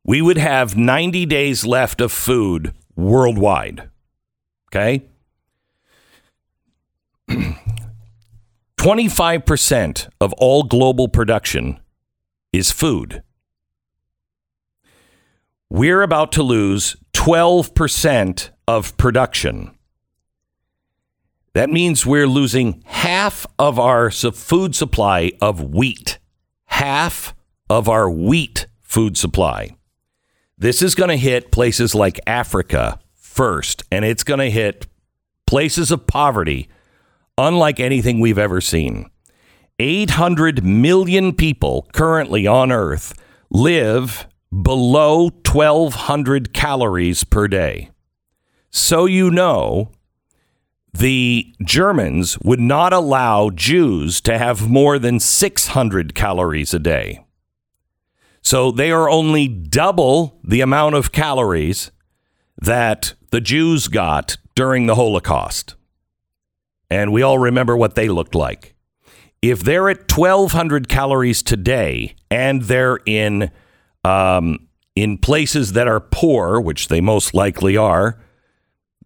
we 0.06 0.22
would 0.22 0.38
have 0.38 0.78
90 0.78 1.26
days 1.26 1.66
left 1.66 2.00
of 2.00 2.12
food 2.12 2.74
worldwide. 2.96 3.90
Okay? 4.68 5.06
25% 8.78 10.10
of 10.22 10.34
all 10.34 10.64
global 10.64 11.08
production 11.08 11.80
is 12.52 12.72
food. 12.72 13.24
We're 15.70 16.02
about 16.02 16.32
to 16.34 16.44
lose 16.44 16.96
12% 17.14 18.50
of 18.68 18.98
production. 18.98 19.78
That 21.54 21.70
means 21.70 22.06
we're 22.06 22.28
losing 22.28 22.84
half 22.86 23.46
of 23.60 23.80
our 23.80 24.10
food 24.12 24.76
supply 24.76 25.34
of 25.42 25.62
wheat. 25.62 26.18
Half 26.66 27.36
of 27.70 27.90
our 27.90 28.10
wheat 28.10 28.68
food 28.82 29.18
supply. 29.18 29.76
This 30.58 30.82
is 30.82 30.96
going 30.96 31.10
to 31.10 31.18
hit 31.18 31.52
places 31.52 31.94
like 31.94 32.20
Africa 32.26 33.00
first, 33.14 33.84
and 33.92 34.06
it's 34.06 34.24
going 34.24 34.40
to 34.40 34.50
hit 34.50 34.88
places 35.46 35.92
of 35.92 36.08
poverty 36.08 36.70
unlike 37.40 37.80
anything 37.80 38.20
we've 38.20 38.38
ever 38.38 38.62
seen. 38.62 39.10
800 39.80 40.64
million 40.64 41.34
people 41.34 41.88
currently 41.94 42.46
on 42.46 42.72
Earth 42.72 43.14
live 43.50 44.28
below 44.52 45.30
1,200 45.30 46.54
calories 46.54 47.24
per 47.24 47.48
day. 47.48 47.90
So 48.70 49.06
you 49.06 49.32
know, 49.32 49.92
the 50.94 51.54
Germans 51.64 52.38
would 52.40 52.60
not 52.60 52.94
allow 52.94 53.50
Jews 53.52 54.20
to 54.22 54.38
have 54.38 54.70
more 54.70 55.00
than 55.00 55.20
600 55.20 56.14
calories 56.14 56.74
a 56.74 56.80
day. 56.80 57.26
So 58.42 58.72
they 58.72 58.92
are 58.92 59.10
only 59.10 59.48
double 59.48 60.40
the 60.44 60.62
amount 60.62 60.96
of 60.96 61.12
calories 61.12 61.92
that 62.58 63.14
the 63.32 63.42
Jews 63.42 63.88
got 63.88 64.38
during 64.56 64.88
the 64.88 64.96
Holocaust. 64.96 65.76
And 66.90 67.12
we 67.12 67.22
all 67.22 67.38
remember 67.38 67.78
what 67.78 67.96
they 67.96 68.10
looked 68.10 68.36
like. 68.36 68.74
If 69.42 69.62
they're 69.62 69.90
at 69.90 70.12
1,200 70.12 70.90
calories 70.90 71.42
today 71.42 72.16
and 72.30 72.64
they're 72.64 73.00
in, 73.06 73.52
um, 74.04 74.68
in 74.96 75.18
places 75.18 75.74
that 75.74 75.88
are 75.88 76.00
poor, 76.00 76.60
which 76.60 76.88
they 76.88 77.00
most 77.00 77.34
likely 77.34 77.78
are, 77.78 78.20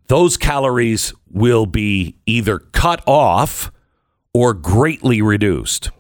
those 0.07 0.37
calories 0.37 1.13
will 1.29 1.65
be 1.65 2.15
either 2.25 2.59
cut 2.59 3.03
off 3.05 3.71
or 4.33 4.53
greatly 4.53 5.21
reduced. 5.21 5.91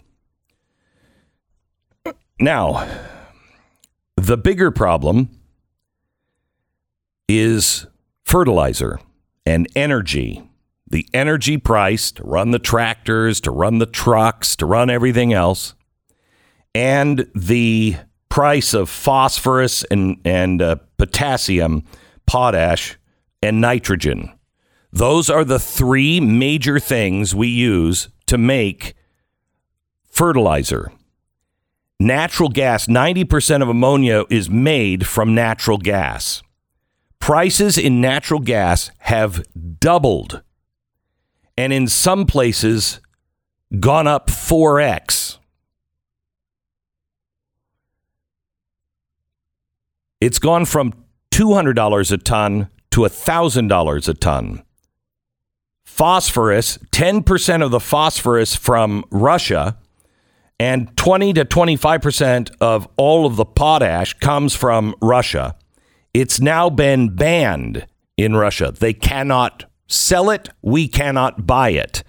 Now, 2.39 2.87
the 4.17 4.37
bigger 4.37 4.71
problem 4.71 5.29
is 7.27 7.85
fertilizer 8.25 8.99
and 9.45 9.67
energy. 9.75 10.43
The 10.93 11.09
energy 11.11 11.57
price 11.57 12.11
to 12.11 12.23
run 12.23 12.51
the 12.51 12.59
tractors, 12.59 13.41
to 13.41 13.49
run 13.49 13.79
the 13.79 13.87
trucks, 13.87 14.55
to 14.57 14.67
run 14.67 14.91
everything 14.91 15.33
else, 15.33 15.73
and 16.75 17.27
the 17.33 17.95
price 18.29 18.75
of 18.75 18.91
phosphorus 18.91 19.83
and, 19.85 20.21
and 20.23 20.61
uh, 20.61 20.75
potassium, 20.99 21.83
potash, 22.27 22.99
and 23.41 23.59
nitrogen. 23.59 24.33
Those 24.91 25.31
are 25.31 25.43
the 25.43 25.57
three 25.57 26.19
major 26.19 26.77
things 26.77 27.33
we 27.33 27.47
use 27.47 28.09
to 28.27 28.37
make 28.37 28.93
fertilizer. 30.03 30.91
Natural 31.99 32.49
gas, 32.49 32.85
90% 32.85 33.63
of 33.63 33.67
ammonia 33.67 34.25
is 34.29 34.47
made 34.47 35.07
from 35.07 35.33
natural 35.33 35.79
gas. 35.79 36.43
Prices 37.17 37.79
in 37.79 37.99
natural 37.99 38.41
gas 38.41 38.91
have 38.99 39.43
doubled 39.79 40.43
and 41.57 41.71
in 41.73 41.87
some 41.87 42.25
places 42.25 42.99
gone 43.79 44.07
up 44.07 44.27
4x. 44.27 45.37
It's 50.21 50.39
gone 50.39 50.65
from 50.65 50.93
$200 51.31 52.11
a 52.11 52.17
ton 52.17 52.69
to 52.91 53.01
$1,000 53.01 54.07
a 54.07 54.13
ton. 54.13 54.63
Phosphorus, 55.83 56.77
10% 56.91 57.63
of 57.63 57.71
the 57.71 57.79
phosphorus 57.79 58.55
from 58.55 59.03
Russia 59.11 59.77
and 60.59 60.95
20 60.95 61.33
to 61.33 61.45
25% 61.45 62.51
of 62.61 62.87
all 62.95 63.25
of 63.25 63.35
the 63.35 63.45
potash 63.45 64.13
comes 64.15 64.55
from 64.55 64.95
Russia. 65.01 65.55
It's 66.13 66.39
now 66.39 66.69
been 66.69 67.15
banned 67.15 67.85
in 68.17 68.35
Russia. 68.35 68.71
They 68.71 68.93
cannot 68.93 69.65
sell 69.87 70.29
it, 70.29 70.49
we 70.61 70.87
cannot 70.87 71.45
buy 71.45 71.69
it. 71.69 72.03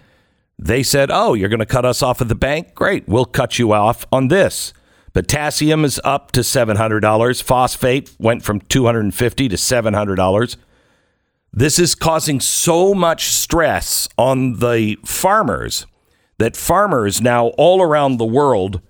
They 0.58 0.82
said, 0.82 1.10
"Oh, 1.12 1.34
you're 1.34 1.48
going 1.48 1.58
to 1.58 1.66
cut 1.66 1.84
us 1.84 2.02
off 2.02 2.20
at 2.20 2.28
the 2.28 2.34
bank? 2.34 2.74
Great, 2.74 3.08
we'll 3.08 3.24
cut 3.24 3.58
you 3.58 3.72
off 3.72 4.06
on 4.12 4.28
this." 4.28 4.72
Potassium 5.12 5.84
is 5.84 6.00
up 6.02 6.32
to 6.32 6.40
$700. 6.40 7.40
Phosphate 7.40 8.10
went 8.18 8.42
from 8.42 8.60
250 8.60 9.48
to 9.48 9.56
$700. 9.56 10.56
This 11.52 11.78
is 11.78 11.94
causing 11.94 12.40
so 12.40 12.94
much 12.94 13.26
stress 13.26 14.08
on 14.18 14.58
the 14.58 14.96
farmers 15.04 15.86
that 16.38 16.56
farmers 16.56 17.20
now 17.20 17.48
all 17.58 17.80
around 17.80 18.16
the 18.16 18.24
world 18.24 18.80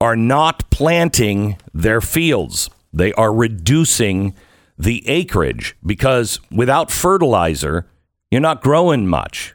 are 0.00 0.16
not 0.16 0.68
planting 0.70 1.56
their 1.72 2.00
fields. 2.00 2.68
They 2.92 3.12
are 3.12 3.32
reducing 3.32 4.34
the 4.76 5.08
acreage 5.08 5.76
because 5.86 6.40
without 6.50 6.90
fertilizer, 6.90 7.86
you're 8.30 8.40
not 8.40 8.62
growing 8.62 9.06
much. 9.06 9.54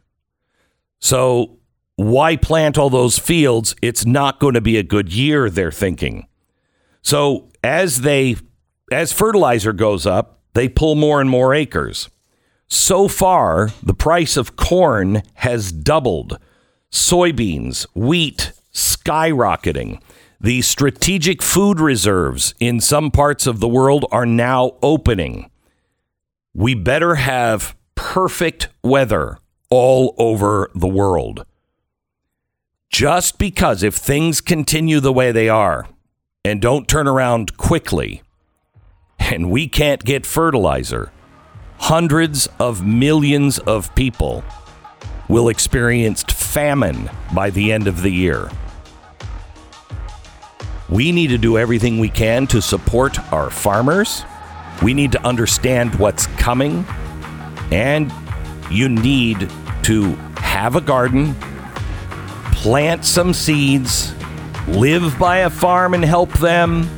So, 0.99 1.59
why 1.97 2.35
plant 2.35 2.77
all 2.77 2.89
those 2.89 3.17
fields? 3.17 3.75
It's 3.81 4.05
not 4.05 4.39
going 4.39 4.55
to 4.55 4.61
be 4.61 4.77
a 4.77 4.83
good 4.83 5.13
year, 5.13 5.49
they're 5.49 5.71
thinking. 5.71 6.27
So, 7.01 7.49
as 7.63 8.01
they 8.01 8.35
as 8.91 9.13
fertilizer 9.13 9.73
goes 9.73 10.05
up, 10.05 10.41
they 10.53 10.69
pull 10.69 10.95
more 10.95 11.21
and 11.21 11.29
more 11.29 11.53
acres. 11.53 12.09
So 12.67 13.07
far, 13.07 13.71
the 13.83 13.93
price 13.93 14.37
of 14.37 14.55
corn 14.55 15.21
has 15.35 15.71
doubled. 15.71 16.39
Soybeans, 16.91 17.85
wheat 17.93 18.53
skyrocketing. 18.73 20.01
The 20.39 20.61
strategic 20.61 21.41
food 21.41 21.79
reserves 21.79 22.53
in 22.59 22.79
some 22.79 23.11
parts 23.11 23.47
of 23.47 23.59
the 23.59 23.67
world 23.67 24.05
are 24.11 24.25
now 24.25 24.77
opening. 24.81 25.49
We 26.53 26.73
better 26.73 27.15
have 27.15 27.75
perfect 27.95 28.69
weather 28.83 29.37
all 29.69 30.13
over 30.17 30.69
the 30.75 30.87
world. 30.87 31.45
Just 32.89 33.37
because 33.37 33.83
if 33.83 33.95
things 33.95 34.39
continue 34.39 34.99
the 34.99 35.11
way 35.11 35.31
they 35.31 35.49
are 35.49 35.87
and 36.43 36.61
don't 36.61 36.87
turn 36.87 37.07
around 37.07 37.57
quickly, 37.57 38.21
and 39.19 39.49
we 39.49 39.67
can't 39.67 40.03
get 40.03 40.25
fertilizer, 40.25 41.11
hundreds 41.77 42.47
of 42.59 42.85
millions 42.85 43.59
of 43.59 43.93
people 43.95 44.43
will 45.27 45.49
experience 45.49 46.23
famine 46.23 47.09
by 47.33 47.49
the 47.49 47.71
end 47.71 47.87
of 47.87 48.01
the 48.01 48.11
year. 48.11 48.49
We 50.87 51.11
need 51.11 51.27
to 51.27 51.37
do 51.37 51.57
everything 51.57 51.99
we 51.99 52.09
can 52.09 52.45
to 52.47 52.61
support 52.61 53.17
our 53.33 53.49
farmers. 53.49 54.23
We 54.83 54.93
need 54.93 55.11
to 55.13 55.25
understand 55.25 55.95
what's 55.95 56.27
coming. 56.27 56.85
And 57.71 58.11
you 58.69 58.89
need 58.89 59.49
to 59.83 60.15
have 60.37 60.75
a 60.75 60.81
garden, 60.81 61.35
plant 62.51 63.05
some 63.05 63.33
seeds, 63.33 64.13
live 64.67 65.17
by 65.19 65.39
a 65.39 65.49
farm 65.49 65.93
and 65.93 66.03
help 66.03 66.31
them, 66.33 66.89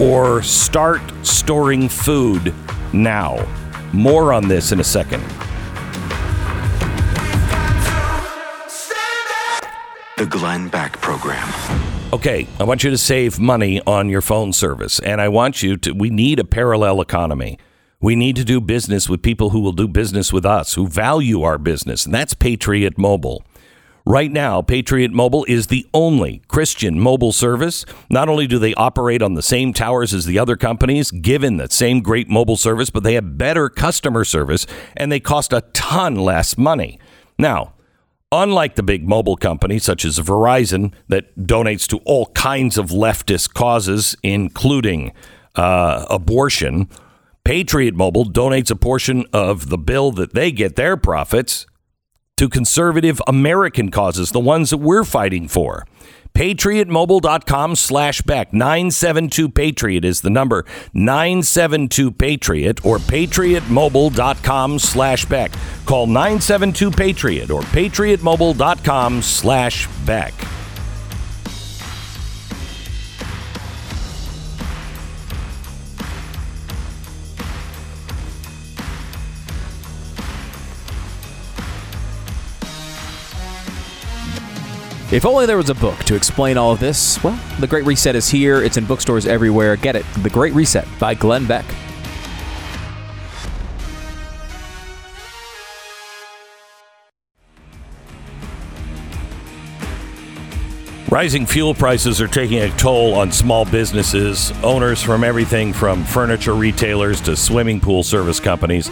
or 0.00 0.42
start 0.42 1.02
storing 1.22 1.88
food 1.88 2.54
now. 2.92 3.46
More 3.92 4.32
on 4.32 4.48
this 4.48 4.72
in 4.72 4.80
a 4.80 4.84
second. 4.84 5.22
The 10.16 10.26
Glenn 10.26 10.68
Beck 10.68 10.92
Program. 11.00 11.48
Okay, 12.12 12.46
I 12.58 12.64
want 12.64 12.82
you 12.84 12.90
to 12.90 12.98
save 12.98 13.38
money 13.38 13.80
on 13.86 14.08
your 14.08 14.20
phone 14.20 14.52
service, 14.52 14.98
and 14.98 15.20
I 15.20 15.28
want 15.28 15.62
you 15.62 15.76
to. 15.78 15.92
We 15.92 16.10
need 16.10 16.38
a 16.38 16.44
parallel 16.44 17.00
economy. 17.00 17.58
We 18.00 18.16
need 18.16 18.36
to 18.36 18.44
do 18.44 18.60
business 18.60 19.08
with 19.08 19.22
people 19.22 19.50
who 19.50 19.60
will 19.60 19.72
do 19.72 19.86
business 19.86 20.32
with 20.32 20.46
us, 20.46 20.74
who 20.74 20.86
value 20.86 21.42
our 21.42 21.58
business, 21.58 22.06
and 22.06 22.14
that's 22.14 22.32
Patriot 22.32 22.96
Mobile. 22.96 23.44
Right 24.06 24.32
now, 24.32 24.62
Patriot 24.62 25.12
Mobile 25.12 25.44
is 25.46 25.66
the 25.66 25.86
only 25.92 26.40
Christian 26.48 26.98
mobile 26.98 27.32
service. 27.32 27.84
Not 28.08 28.30
only 28.30 28.46
do 28.46 28.58
they 28.58 28.72
operate 28.74 29.20
on 29.20 29.34
the 29.34 29.42
same 29.42 29.74
towers 29.74 30.14
as 30.14 30.24
the 30.24 30.38
other 30.38 30.56
companies, 30.56 31.10
given 31.10 31.58
that 31.58 31.72
same 31.72 32.00
great 32.00 32.28
mobile 32.30 32.56
service, 32.56 32.88
but 32.88 33.02
they 33.02 33.14
have 33.14 33.36
better 33.36 33.68
customer 33.68 34.24
service 34.24 34.66
and 34.96 35.12
they 35.12 35.20
cost 35.20 35.52
a 35.52 35.60
ton 35.74 36.14
less 36.14 36.56
money. 36.56 36.98
Now, 37.38 37.74
Unlike 38.32 38.76
the 38.76 38.84
big 38.84 39.08
mobile 39.08 39.36
companies 39.36 39.82
such 39.82 40.04
as 40.04 40.20
Verizon 40.20 40.92
that 41.08 41.36
donates 41.36 41.88
to 41.88 41.98
all 42.04 42.26
kinds 42.26 42.78
of 42.78 42.90
leftist 42.90 43.54
causes, 43.54 44.14
including 44.22 45.12
uh, 45.56 46.06
abortion, 46.08 46.88
Patriot 47.50 47.96
Mobile 47.96 48.26
donates 48.26 48.70
a 48.70 48.76
portion 48.76 49.26
of 49.32 49.70
the 49.70 49.76
bill 49.76 50.12
that 50.12 50.34
they 50.34 50.52
get 50.52 50.76
their 50.76 50.96
profits 50.96 51.66
to 52.36 52.48
conservative 52.48 53.20
American 53.26 53.90
causes, 53.90 54.30
the 54.30 54.38
ones 54.38 54.70
that 54.70 54.76
we're 54.76 55.02
fighting 55.02 55.48
for. 55.48 55.84
PatriotMobile.com 56.32 57.74
slash 57.74 58.22
Beck. 58.22 58.52
972 58.52 59.48
Patriot 59.48 60.04
is 60.04 60.20
the 60.20 60.30
number. 60.30 60.64
972 60.94 62.12
Patriot 62.12 62.86
or 62.86 62.98
PatriotMobile.com 62.98 64.78
slash 64.78 65.24
Beck. 65.24 65.50
Call 65.86 66.06
972 66.06 66.92
Patriot 66.92 67.50
or 67.50 67.62
PatriotMobile.com 67.62 69.22
slash 69.22 69.88
Beck. 70.06 70.34
If 85.12 85.26
only 85.26 85.44
there 85.44 85.56
was 85.56 85.70
a 85.70 85.74
book 85.74 85.98
to 86.04 86.14
explain 86.14 86.56
all 86.56 86.70
of 86.70 86.78
this. 86.78 87.20
Well, 87.24 87.36
The 87.58 87.66
Great 87.66 87.84
Reset 87.84 88.14
is 88.14 88.28
here. 88.28 88.62
It's 88.62 88.76
in 88.76 88.84
bookstores 88.84 89.26
everywhere. 89.26 89.74
Get 89.74 89.96
it. 89.96 90.06
The 90.22 90.30
Great 90.30 90.54
Reset 90.54 90.86
by 91.00 91.14
Glenn 91.14 91.46
Beck. 91.46 91.64
Rising 101.10 101.44
fuel 101.44 101.74
prices 101.74 102.20
are 102.20 102.28
taking 102.28 102.60
a 102.60 102.70
toll 102.76 103.14
on 103.14 103.32
small 103.32 103.64
businesses. 103.64 104.52
Owners 104.62 105.02
from 105.02 105.24
everything 105.24 105.72
from 105.72 106.04
furniture 106.04 106.54
retailers 106.54 107.20
to 107.22 107.34
swimming 107.34 107.80
pool 107.80 108.04
service 108.04 108.38
companies 108.38 108.88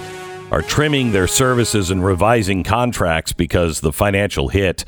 are 0.50 0.62
trimming 0.62 1.12
their 1.12 1.26
services 1.26 1.90
and 1.90 2.04
revising 2.04 2.64
contracts 2.64 3.32
because 3.32 3.80
the 3.80 3.92
financial 3.92 4.48
hit 4.48 4.84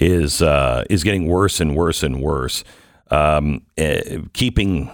is 0.00 0.42
uh, 0.42 0.84
is 0.90 1.04
getting 1.04 1.26
worse 1.26 1.60
and 1.60 1.76
worse 1.76 2.02
and 2.02 2.20
worse. 2.20 2.64
Um, 3.10 3.62
eh, 3.76 4.18
keeping 4.32 4.90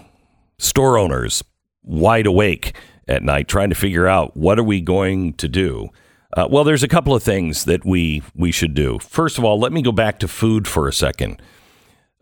store 0.59 0.99
owners 0.99 1.43
wide 1.83 2.27
awake 2.27 2.77
at 3.09 3.23
night, 3.23 3.49
trying 3.49 3.71
to 3.71 3.75
figure 3.75 4.07
out 4.07 4.37
what 4.37 4.59
are 4.59 4.65
we 4.65 4.81
going 4.81 5.33
to 5.35 5.49
do. 5.49 5.89
Uh, 6.37 6.47
well, 6.51 6.65
there's 6.65 6.83
a 6.83 6.89
couple 6.89 7.15
of 7.15 7.23
things 7.23 7.65
that 7.65 7.85
we 7.85 8.23
we 8.35 8.53
should 8.53 8.75
do. 8.75 8.99
First 8.99 9.39
of 9.39 9.45
all, 9.45 9.59
let 9.59 9.73
me 9.73 9.81
go 9.83 9.93
back 9.93 10.19
to 10.21 10.29
food 10.29 10.69
for 10.69 10.87
a 10.87 10.93
second. 10.93 11.41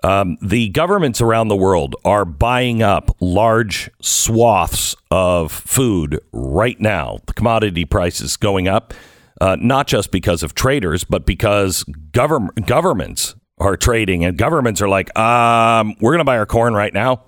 Um, 0.05 0.39
the 0.41 0.69
governments 0.69 1.21
around 1.21 1.49
the 1.49 1.57
world 1.57 1.97
are 2.05 2.25
buying 2.25 2.83
up 2.83 3.17
large 3.21 3.91
swaths 4.01 4.95
of 5.11 5.51
food 5.51 6.21
right 6.33 6.81
now. 6.81 7.19
The 7.27 7.35
commodity 7.35 7.85
prices 7.85 8.37
going 8.37 8.69
up, 8.69 8.95
uh, 9.41 9.57
not 9.61 9.89
just 9.89 10.13
because 10.13 10.43
of 10.45 10.55
traders, 10.55 11.03
but 11.03 11.27
because 11.27 11.83
govern- 12.13 12.51
governments 12.65 13.35
are 13.59 13.77
trading, 13.77 14.25
and 14.25 14.39
governments 14.39 14.81
are 14.81 14.89
like, 14.89 15.17
um, 15.19 15.97
we're 16.01 16.13
going 16.13 16.19
to 16.21 16.25
buy 16.25 16.39
our 16.39 16.47
corn 16.47 16.75
right 16.75 16.95
now, 16.95 17.25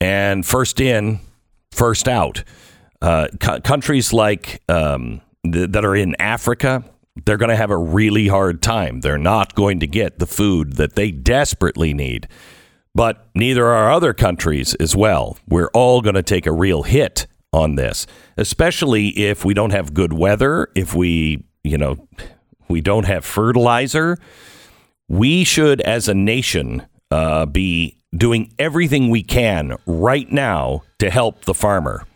and 0.00 0.44
first 0.44 0.80
in, 0.80 1.20
first 1.70 2.08
out. 2.08 2.42
Uh, 3.00 3.28
co- 3.40 3.60
countries 3.60 4.12
like 4.12 4.62
um, 4.68 5.20
th- 5.44 5.70
that 5.70 5.84
are 5.84 5.94
in 5.94 6.16
Africa, 6.20 6.84
they're 7.24 7.36
going 7.36 7.50
to 7.50 7.56
have 7.56 7.70
a 7.70 7.76
really 7.76 8.28
hard 8.28 8.62
time. 8.62 9.00
They're 9.00 9.18
not 9.18 9.54
going 9.54 9.80
to 9.80 9.86
get 9.86 10.18
the 10.18 10.26
food 10.26 10.74
that 10.74 10.94
they 10.94 11.10
desperately 11.10 11.92
need. 11.92 12.28
But 12.94 13.26
neither 13.34 13.66
are 13.66 13.90
other 13.90 14.12
countries 14.12 14.74
as 14.74 14.94
well. 14.94 15.38
We're 15.48 15.70
all 15.72 16.00
going 16.00 16.14
to 16.14 16.22
take 16.22 16.46
a 16.46 16.52
real 16.52 16.82
hit 16.82 17.26
on 17.52 17.74
this, 17.74 18.06
especially 18.36 19.08
if 19.08 19.44
we 19.44 19.54
don't 19.54 19.70
have 19.70 19.94
good 19.94 20.12
weather, 20.12 20.68
if 20.74 20.94
we, 20.94 21.44
you 21.64 21.78
know, 21.78 22.08
we 22.68 22.80
don't 22.80 23.04
have 23.04 23.24
fertilizer. 23.24 24.18
We 25.08 25.44
should, 25.44 25.80
as 25.82 26.08
a 26.08 26.14
nation, 26.14 26.86
uh, 27.10 27.46
be 27.46 27.98
doing 28.14 28.52
everything 28.58 29.10
we 29.10 29.22
can 29.22 29.76
right 29.86 30.30
now 30.30 30.82
to 30.98 31.10
help 31.10 31.44
the 31.44 31.54
farmer. 31.54 32.06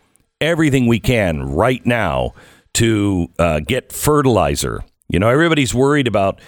Everything 0.41 0.87
we 0.87 0.99
can 0.99 1.43
right 1.43 1.83
now 1.85 2.33
to 2.77 3.27
uh, 3.39 3.59
get 3.59 3.91
fertilizer. 3.91 4.83
You 5.09 5.19
know, 5.19 5.29
everybody's 5.29 5.73
worried 5.73 6.07
about 6.07 6.39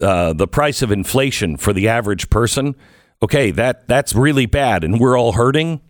uh, 0.00 0.32
the 0.34 0.46
price 0.46 0.82
of 0.82 0.92
inflation 0.92 1.56
for 1.56 1.72
the 1.72 1.88
average 1.88 2.28
person. 2.28 2.74
Okay, 3.22 3.50
that 3.52 3.88
that's 3.88 4.14
really 4.14 4.46
bad, 4.46 4.84
and 4.84 5.00
we're 5.00 5.18
all 5.18 5.32
hurting. 5.32 5.80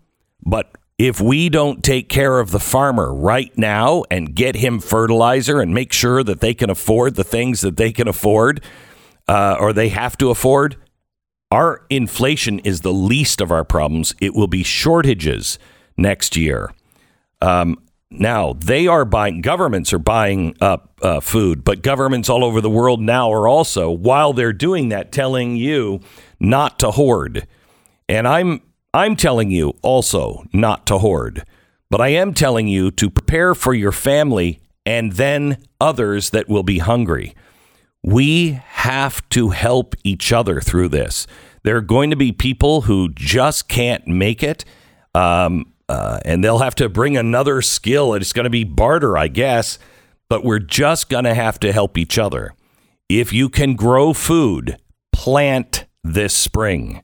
But 0.44 0.70
if 0.98 1.20
we 1.20 1.48
don't 1.48 1.82
take 1.82 2.08
care 2.08 2.38
of 2.38 2.52
the 2.52 2.61
farmer 2.61 3.12
right 3.12 3.56
now 3.58 4.04
and 4.11 4.34
get 4.34 4.56
him 4.56 4.78
fertilizer 4.78 5.61
and 5.61 5.74
make 5.74 5.92
sure 5.92 6.22
that 6.22 6.40
they 6.40 6.54
can 6.54 6.70
afford 6.70 7.16
the 7.16 7.24
things 7.24 7.61
that 7.61 7.76
they 7.76 7.92
can 7.92 8.08
afford 8.08 8.62
uh, 9.26 9.56
or 9.58 9.72
they 9.72 9.88
have 9.88 10.16
to 10.18 10.30
afford, 10.30 10.76
our 11.50 11.84
inflation 11.90 12.61
is 12.61 12.80
the 12.80 12.92
least 12.92 13.40
of 13.40 13.50
our 13.50 13.64
problems. 13.64 14.14
It 14.20 14.34
will 14.34 14.48
be 14.48 14.62
shortages 14.62 15.58
next 15.96 16.37
year. 16.37 16.72
Um, 17.40 17.78
now 18.11 18.55
they 18.55 18.87
are 18.87 19.05
buying. 19.05 19.40
Governments 19.40 19.92
are 19.92 19.99
buying 19.99 20.57
up 20.61 20.99
uh, 21.03 21.21
food, 21.21 21.64
but 21.64 21.83
governments 21.83 22.29
all 22.29 22.44
over 22.44 22.61
the 22.61 22.71
world 22.71 23.01
now 23.01 23.33
are 23.33 23.47
also, 23.47 23.90
while 23.90 24.33
they're 24.33 24.53
doing 24.53 24.88
that, 24.88 25.12
telling 25.12 25.57
you 25.57 26.01
not 26.40 26.79
to 26.79 26.90
hoard. 26.92 27.47
And 28.09 28.27
I'm 28.27 28.62
I'm 28.94 29.16
telling 29.16 29.51
you 29.51 29.75
also 29.83 30.44
not 30.53 30.87
to 30.87 30.99
hoard, 30.99 31.44
but 31.90 32.01
I 32.01 32.09
am 32.09 32.33
telling 32.33 32.68
you 32.68 32.90
to 32.92 33.11
prepare 33.11 33.55
for 33.55 33.75
your 33.75 33.92
family 33.92 34.61
and 34.87 35.12
then 35.12 35.59
others 35.81 36.31
that 36.31 36.49
will 36.49 36.62
be 36.62 36.79
hungry. 36.79 37.35
We 38.03 38.53
have 38.53 39.29
to 39.31 39.51
help 39.51 39.94
each 40.03 40.33
other 40.33 40.61
through 40.61 40.88
this. 40.88 41.27
There 41.62 41.77
are 41.77 41.83
going 41.83 42.09
to 42.09 42.16
be 42.16 42.33
people 42.33 42.83
who 42.83 43.11
just 43.11 43.68
can't 43.68 44.07
make 44.07 44.42
it. 44.42 44.64
Um, 45.14 45.75
uh, 45.88 46.20
and 46.24 46.44
they'll 46.44 46.59
have 46.59 46.74
to 46.77 46.88
bring 46.88 47.16
another 47.16 47.62
skill. 47.62 48.14
It's 48.14 48.33
going 48.33 48.44
to 48.44 48.51
be 48.51 48.64
barter, 48.64 49.16
I 49.16 49.29
guess, 49.29 49.79
but 50.29 50.44
we're 50.44 50.59
just 50.59 51.09
going 51.09 51.24
to 51.24 51.35
have 51.35 51.59
to 51.61 51.72
help 51.72 51.96
each 51.96 52.18
other. 52.18 52.55
If 53.09 53.33
you 53.33 53.48
can 53.48 53.74
grow 53.74 54.12
food, 54.12 54.77
plant 55.12 55.87
this 56.05 56.35
spring. 56.35 57.03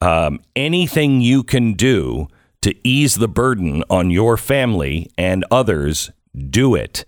Um, 0.00 0.40
anything 0.54 1.20
you 1.20 1.42
can 1.42 1.72
do 1.72 2.28
to 2.62 2.74
ease 2.86 3.16
the 3.16 3.28
burden 3.28 3.82
on 3.90 4.10
your 4.10 4.36
family 4.36 5.10
and 5.18 5.44
others, 5.50 6.10
do 6.50 6.74
it. 6.74 7.04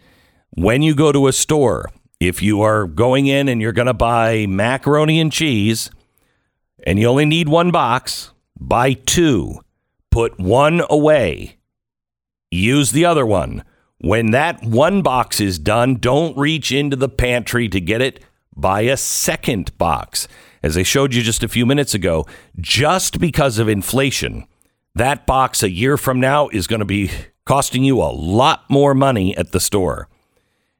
When 0.51 0.83
you 0.83 0.95
go 0.95 1.12
to 1.12 1.29
a 1.29 1.33
store, 1.33 1.90
if 2.19 2.42
you 2.42 2.62
are 2.62 2.87
going 2.87 3.27
in 3.27 3.49
and 3.49 3.61
you're 3.61 3.73
going 3.73 3.87
to 3.87 3.95
buy 3.95 4.47
macaroni 4.47 5.21
and 5.21 5.31
cheese 5.31 5.90
and 6.85 6.99
you 6.99 7.07
only 7.07 7.27
need 7.27 7.49
one 7.49 7.71
box, 7.71 8.33
buy 8.59 8.95
two 8.95 9.61
put 10.16 10.38
one 10.40 10.81
away, 10.88 11.59
use 12.50 12.92
the 12.92 13.05
other 13.05 13.26
one. 13.26 13.62
When 13.98 14.31
that 14.31 14.64
one 14.64 15.02
box 15.02 15.42
is 15.42 15.59
done, 15.59 15.96
don't 15.96 16.35
reach 16.38 16.72
into 16.72 16.96
the 16.96 17.11
pantry 17.11 17.68
to 17.68 17.79
get 17.83 18.00
it. 18.00 18.24
Buy 18.57 18.81
a 18.81 18.96
second 18.96 19.76
box. 19.76 20.26
As 20.62 20.74
I 20.79 20.85
showed 20.85 21.12
you 21.12 21.20
just 21.20 21.42
a 21.42 21.48
few 21.48 21.66
minutes 21.66 21.92
ago, 21.92 22.26
just 22.59 23.20
because 23.20 23.59
of 23.59 23.68
inflation, 23.68 24.46
that 24.94 25.26
box 25.26 25.62
a 25.62 25.70
year 25.70 25.98
from 25.98 26.18
now 26.18 26.48
is 26.48 26.66
going 26.66 26.81
to 26.81 26.87
be 26.87 27.11
costing 27.44 27.85
you 27.85 28.00
a 28.00 28.09
lot 28.09 28.64
more 28.70 28.94
money 28.94 29.37
at 29.37 29.52
the 29.52 29.61
store. 29.61 30.09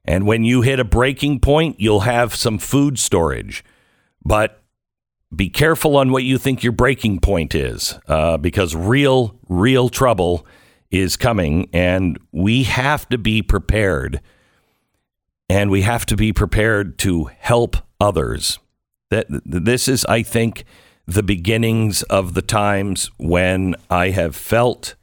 And 0.07 0.27
when 0.27 0.45
you 0.45 0.63
hit 0.63 0.81
a 0.81 0.85
breaking 0.85 1.41
point, 1.41 1.79
you'll 1.79 2.09
have 2.09 2.35
some 2.35 2.57
food 2.57 2.99
storage. 2.99 3.63
But 4.25 4.63
be 5.35 5.51
careful 5.51 5.97
on 5.97 6.13
what 6.13 6.23
you 6.23 6.39
think 6.39 6.63
your 6.63 6.73
breaking 6.73 7.21
point 7.21 7.55
is 7.55 7.99
uh, 8.09 8.37
because 8.37 8.75
real, 8.75 9.39
real 9.49 9.89
trouble 9.89 10.47
is 10.91 11.17
coming, 11.17 11.69
and 11.73 12.19
we 12.33 12.63
have 12.63 13.09
to 13.09 13.19
be 13.19 13.43
prepared. 13.43 14.21
And 15.49 15.71
we 15.71 15.83
have 15.83 16.07
to 16.07 16.17
be 16.17 16.33
prepared 16.33 16.99
to 17.01 17.31
help 17.39 17.77
others. 18.01 18.59
That 19.11 19.27
this 19.29 19.87
is, 19.89 20.05
I 20.07 20.23
think, 20.23 20.65
the 21.07 21.23
beginnings 21.23 22.03
of 22.05 22.35
the 22.35 22.43
times 22.43 23.11
when 23.17 23.77
I 23.89 24.11
have 24.11 24.35
felt 24.35 24.97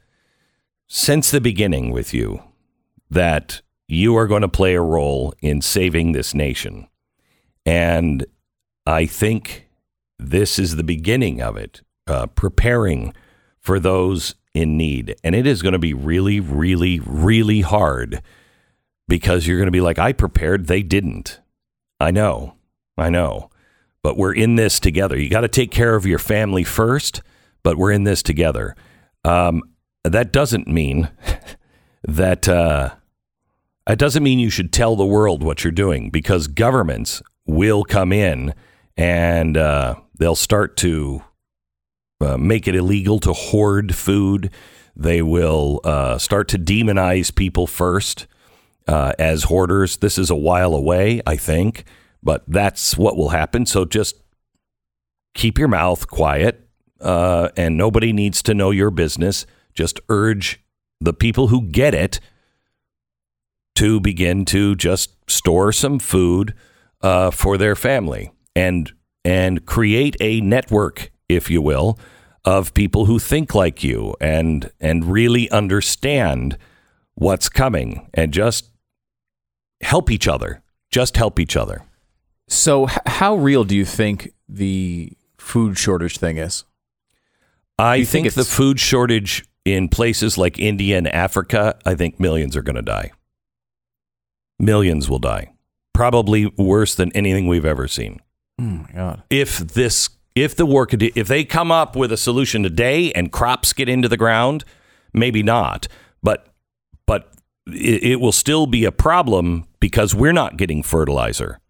since 0.86 1.30
the 1.30 1.40
beginning 1.40 1.90
with 1.90 2.12
you 2.12 2.42
that 3.10 3.62
you 3.88 4.16
are 4.16 4.26
going 4.26 4.42
to 4.42 4.48
play 4.48 4.74
a 4.74 4.82
role 4.82 5.32
in 5.40 5.62
saving 5.62 6.12
this 6.12 6.34
nation. 6.34 6.88
And 7.64 8.26
I 8.86 9.06
think 9.06 9.68
this 10.18 10.58
is 10.58 10.76
the 10.76 10.84
beginning 10.84 11.42
of 11.42 11.56
it, 11.56 11.82
uh, 12.06 12.26
preparing 12.26 13.12
for 13.60 13.80
those 13.80 14.34
in 14.52 14.76
need. 14.76 15.16
And 15.24 15.34
it 15.34 15.46
is 15.46 15.62
going 15.62 15.72
to 15.72 15.78
be 15.78 15.94
really, 15.94 16.40
really, 16.40 17.00
really 17.00 17.62
hard 17.62 18.22
because 19.08 19.46
you're 19.46 19.58
going 19.58 19.66
to 19.66 19.72
be 19.72 19.80
like, 19.80 19.98
I 19.98 20.12
prepared, 20.12 20.66
they 20.66 20.82
didn't. 20.82 21.40
I 22.00 22.10
know, 22.10 22.54
I 22.96 23.10
know. 23.10 23.50
But 24.02 24.16
we're 24.16 24.34
in 24.34 24.56
this 24.56 24.78
together. 24.78 25.18
You 25.18 25.30
got 25.30 25.42
to 25.42 25.48
take 25.48 25.70
care 25.70 25.94
of 25.94 26.06
your 26.06 26.18
family 26.18 26.64
first, 26.64 27.22
but 27.62 27.76
we're 27.76 27.92
in 27.92 28.04
this 28.04 28.22
together. 28.22 28.76
Um, 29.24 29.62
that 30.04 30.32
doesn't 30.32 30.68
mean 30.68 31.10
that. 32.04 32.48
Uh, 32.48 32.94
it 33.88 33.98
doesn't 33.98 34.22
mean 34.22 34.38
you 34.38 34.50
should 34.50 34.72
tell 34.72 34.96
the 34.96 35.04
world 35.04 35.42
what 35.42 35.62
you're 35.62 35.70
doing 35.70 36.08
because 36.08 36.46
governments 36.46 37.22
will 37.46 37.84
come 37.84 38.12
in 38.12 38.54
and 38.96 39.56
uh, 39.56 39.96
they'll 40.18 40.36
start 40.36 40.76
to 40.78 41.22
uh, 42.20 42.36
make 42.36 42.68
it 42.68 42.74
illegal 42.74 43.18
to 43.20 43.32
hoard 43.32 43.94
food. 43.94 44.50
They 44.96 45.22
will 45.22 45.80
uh, 45.84 46.18
start 46.18 46.48
to 46.48 46.58
demonize 46.58 47.34
people 47.34 47.66
first 47.66 48.26
uh, 48.86 49.12
as 49.18 49.44
hoarders. 49.44 49.98
This 49.98 50.18
is 50.18 50.30
a 50.30 50.36
while 50.36 50.74
away, 50.74 51.20
I 51.26 51.36
think, 51.36 51.84
but 52.22 52.44
that's 52.46 52.96
what 52.96 53.16
will 53.16 53.30
happen. 53.30 53.66
So 53.66 53.84
just 53.84 54.16
keep 55.34 55.58
your 55.58 55.68
mouth 55.68 56.06
quiet, 56.06 56.68
uh, 57.00 57.48
and 57.56 57.76
nobody 57.76 58.12
needs 58.12 58.42
to 58.44 58.54
know 58.54 58.70
your 58.70 58.90
business. 58.90 59.46
Just 59.74 60.00
urge 60.08 60.60
the 61.00 61.12
people 61.12 61.48
who 61.48 61.62
get 61.62 61.94
it 61.94 62.20
to 63.74 64.00
begin 64.00 64.44
to 64.44 64.76
just 64.76 65.28
store 65.28 65.72
some 65.72 65.98
food 65.98 66.54
uh, 67.02 67.30
for 67.30 67.58
their 67.58 67.74
family. 67.74 68.30
And 68.56 68.92
and 69.24 69.64
create 69.66 70.16
a 70.20 70.40
network, 70.40 71.10
if 71.28 71.50
you 71.50 71.62
will, 71.62 71.98
of 72.44 72.74
people 72.74 73.06
who 73.06 73.18
think 73.18 73.54
like 73.54 73.82
you 73.82 74.14
and 74.20 74.70
and 74.80 75.04
really 75.06 75.50
understand 75.50 76.58
what's 77.14 77.48
coming 77.48 78.08
and 78.12 78.32
just 78.32 78.70
help 79.80 80.10
each 80.10 80.28
other. 80.28 80.62
Just 80.90 81.16
help 81.16 81.40
each 81.40 81.56
other. 81.56 81.82
So, 82.48 82.88
h- 82.88 82.98
how 83.06 83.34
real 83.36 83.64
do 83.64 83.74
you 83.74 83.84
think 83.84 84.30
the 84.48 85.12
food 85.38 85.78
shortage 85.78 86.18
thing 86.18 86.36
is? 86.36 86.64
I 87.78 88.04
think, 88.04 88.26
think 88.26 88.34
the 88.34 88.44
food 88.44 88.78
shortage 88.78 89.44
in 89.64 89.88
places 89.88 90.38
like 90.38 90.58
India 90.58 90.96
and 90.98 91.08
Africa, 91.08 91.76
I 91.84 91.94
think 91.94 92.20
millions 92.20 92.56
are 92.56 92.62
going 92.62 92.76
to 92.76 92.82
die. 92.82 93.12
Millions 94.58 95.08
will 95.08 95.18
die. 95.18 95.52
Probably 95.92 96.46
worse 96.56 96.94
than 96.94 97.10
anything 97.12 97.48
we've 97.48 97.64
ever 97.64 97.88
seen. 97.88 98.20
Oh 98.58 98.62
my 98.62 98.88
god! 98.94 99.22
If 99.30 99.58
this 99.58 100.08
if 100.34 100.56
the 100.56 100.66
could 100.86 101.02
if 101.02 101.28
they 101.28 101.44
come 101.44 101.70
up 101.70 101.96
with 101.96 102.12
a 102.12 102.16
solution 102.16 102.62
today 102.62 103.12
and 103.12 103.30
crops 103.32 103.72
get 103.72 103.88
into 103.88 104.08
the 104.08 104.16
ground, 104.16 104.64
maybe 105.12 105.42
not. 105.42 105.88
But 106.22 106.48
but 107.06 107.32
it, 107.66 108.02
it 108.02 108.20
will 108.20 108.32
still 108.32 108.66
be 108.66 108.84
a 108.84 108.92
problem 108.92 109.66
because 109.80 110.14
we're 110.14 110.32
not 110.32 110.56
getting 110.56 110.82
fertilizer. 110.82 111.60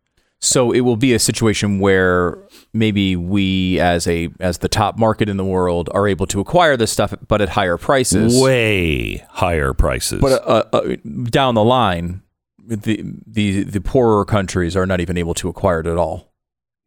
So 0.41 0.73
it 0.73 0.81
will 0.81 0.97
be 0.97 1.15
a 1.15 1.19
situation 1.19 1.79
where 1.79 2.37
maybe 2.75 3.17
we, 3.17 3.81
as 3.81 4.07
a 4.07 4.29
as 4.41 4.59
the 4.59 4.69
top 4.69 4.99
market 4.99 5.29
in 5.31 5.39
the 5.39 5.45
world, 5.45 5.89
are 5.95 6.07
able 6.07 6.27
to 6.27 6.41
acquire 6.41 6.77
this 6.77 6.93
stuff, 6.93 7.15
but 7.27 7.41
at 7.41 7.51
higher 7.51 7.79
prices. 7.79 8.39
Way 8.43 9.25
higher 9.31 9.73
prices. 9.73 10.21
But 10.21 10.47
uh, 10.47 10.65
uh, 10.73 10.97
down 11.31 11.55
the 11.55 11.65
line, 11.65 12.21
the 12.59 13.03
the 13.27 13.63
the 13.63 13.81
poorer 13.81 14.27
countries 14.27 14.77
are 14.77 14.85
not 14.85 15.01
even 15.01 15.17
able 15.17 15.33
to 15.35 15.49
acquire 15.49 15.81
it 15.81 15.87
at 15.87 15.97
all. 15.97 16.34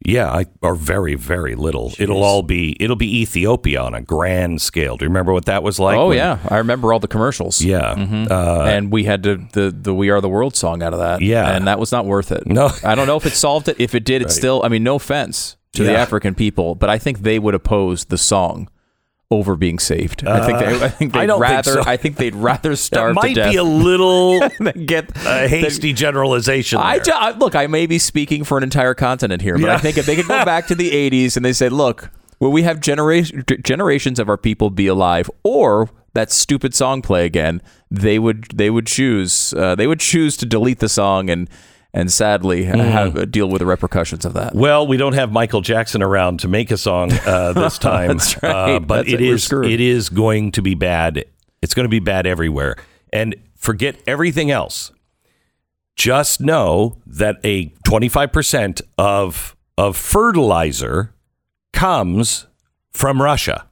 Yeah, 0.05 0.31
I, 0.31 0.45
or 0.61 0.75
very, 0.75 1.15
very 1.15 1.55
little. 1.55 1.91
It'll 1.97 2.23
all 2.23 2.43
be 2.43 2.77
it'll 2.79 2.95
be 2.95 3.21
Ethiopia 3.21 3.81
on 3.81 3.93
a 3.95 4.01
grand 4.01 4.61
scale. 4.61 4.95
Do 4.95 5.05
you 5.05 5.09
remember 5.09 5.33
what 5.33 5.45
that 5.45 5.63
was 5.63 5.79
like? 5.79 5.97
oh 5.97 6.09
when- 6.09 6.17
yeah, 6.17 6.39
I 6.47 6.57
remember 6.57 6.93
all 6.93 6.99
the 6.99 7.07
commercials. 7.07 7.61
yeah. 7.61 7.91
Uh, 8.29 8.63
and 8.69 8.91
we 8.91 9.05
had 9.05 9.23
to 9.23 9.37
the 9.53 9.75
the 9.77 9.93
"We 9.93 10.09
Are 10.11 10.21
the 10.21 10.29
World" 10.29 10.55
song 10.55 10.83
out 10.83 10.93
of 10.93 10.99
that. 10.99 11.21
Yeah. 11.21 11.49
and 11.55 11.67
that 11.67 11.79
was 11.79 11.91
not 11.91 12.05
worth 12.05 12.31
it. 12.31 12.45
No. 12.45 12.69
I 12.83 12.93
don't 12.95 13.07
know 13.07 13.17
if 13.17 13.25
it 13.25 13.33
solved 13.33 13.67
it. 13.69 13.77
If 13.79 13.95
it 13.95 14.05
did, 14.05 14.21
it's 14.21 14.35
still. 14.35 14.61
I 14.63 14.69
mean, 14.69 14.83
no 14.83 14.95
offense 14.95 15.57
to 15.73 15.83
the 15.83 15.97
African 15.97 16.35
people, 16.35 16.75
but 16.75 16.89
I 16.89 16.97
think 16.99 17.19
they 17.19 17.39
would 17.39 17.55
oppose 17.55 18.05
the 18.05 18.17
song 18.17 18.69
over 19.29 19.55
being 19.57 19.77
saved. 19.77 20.25
I 20.25 20.45
think 20.45 20.59
they. 20.59 20.85
I 20.85 20.89
think 20.89 21.15
Uh, 21.15 21.19
I 21.19 21.25
they'd 21.25 21.31
think 21.33 21.41
rather. 21.41 21.71
so. 21.73 21.83
I 21.85 21.97
think 21.97 22.15
they'd 22.15 22.35
rather 22.35 22.69
that 22.69 22.77
starve 22.77 23.15
might 23.15 23.29
to 23.29 23.33
death 23.35 23.51
be 23.51 23.57
a 23.57 23.63
little 23.63 24.39
get 24.85 25.09
a 25.25 25.47
hasty 25.47 25.91
generalization. 25.93 26.79
I, 26.79 26.99
there. 26.99 27.13
I- 27.15 27.31
look. 27.31 27.53
I 27.55 27.67
may 27.67 27.87
be 27.87 27.99
speaking 27.99 28.43
for 28.43 28.57
an 28.57 28.63
entire 28.63 28.93
continent 28.93 29.41
here, 29.41 29.57
but 29.57 29.69
I 29.69 29.77
think 29.79 29.97
if 29.97 30.05
they 30.05 30.15
could 30.15 30.27
go 30.27 30.45
back 30.45 30.67
to 30.67 30.75
the 30.75 30.91
'80s 31.09 31.35
and 31.35 31.43
they 31.43 31.51
say, 31.53 31.67
"Look, 31.69 32.09
will 32.39 32.51
we 32.51 32.63
have 32.63 32.79
generation 32.79 33.43
generations 33.63 34.17
of 34.19 34.29
our 34.29 34.37
people 34.37 34.69
be 34.69 34.87
alive, 34.87 35.29
or 35.43 35.89
that 36.13 36.31
stupid 36.31 36.73
song 36.73 37.01
play 37.01 37.25
again?" 37.25 37.61
They 37.91 38.19
would. 38.19 38.45
They 38.55 38.69
would 38.69 38.87
choose. 38.87 39.53
Uh, 39.53 39.75
they 39.75 39.87
would 39.87 39.99
choose 39.99 40.37
to 40.37 40.45
delete 40.45 40.79
the 40.79 40.89
song 40.89 41.29
and 41.29 41.49
and 41.99 42.11
sadly 42.11 42.63
Mm-hmm. 42.65 42.79
have 42.79 43.17
uh, 43.17 43.25
deal 43.25 43.49
with 43.49 43.59
the 43.59 43.65
repercussions 43.65 44.23
of 44.25 44.33
that. 44.33 44.53
Well, 44.53 44.85
we 44.85 44.97
don't 44.97 45.13
have 45.13 45.31
Michael 45.31 45.61
Jackson 45.61 46.03
around 46.03 46.39
to 46.41 46.47
make 46.47 46.69
a 46.71 46.77
song 46.77 47.11
uh, 47.25 47.53
this 47.61 47.77
time. 47.77 48.09
That's 48.17 48.41
right. 48.43 48.75
Uh, 48.75 48.79
but 48.79 48.97
That's 49.05 49.13
it 49.13 49.21
it. 49.21 49.27
Is 49.29 49.51
it 49.51 49.79
is 49.81 50.09
going 50.09 50.51
to 50.51 50.61
be 50.61 50.75
bad. 50.75 51.25
It's 51.61 51.73
going 51.73 51.85
to 51.85 51.89
be 51.89 51.99
bad 51.99 52.27
everywhere. 52.27 52.75
And 53.11 53.35
forget 53.55 53.95
everything 54.05 54.51
else. 54.51 54.91
Just 55.95 56.39
know 56.41 56.97
that 57.07 57.37
a 57.43 57.69
25% 57.87 58.81
of 58.99 59.55
of 59.79 59.95
fertilizer 59.97 61.13
comes 61.73 62.45
from 62.91 63.21
Russia. 63.21 63.65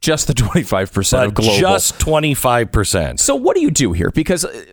Just 0.00 0.26
the 0.26 0.34
twenty 0.34 0.62
five 0.62 0.92
percent 0.92 1.20
But 1.22 1.28
of 1.28 1.34
global. 1.34 1.58
just 1.58 1.98
25%. 1.98 3.18
So 3.18 3.34
what 3.34 3.56
do 3.56 3.62
you 3.62 3.70
do 3.70 3.92
here? 3.92 4.10
Because 4.10 4.44
uh, 4.44 4.64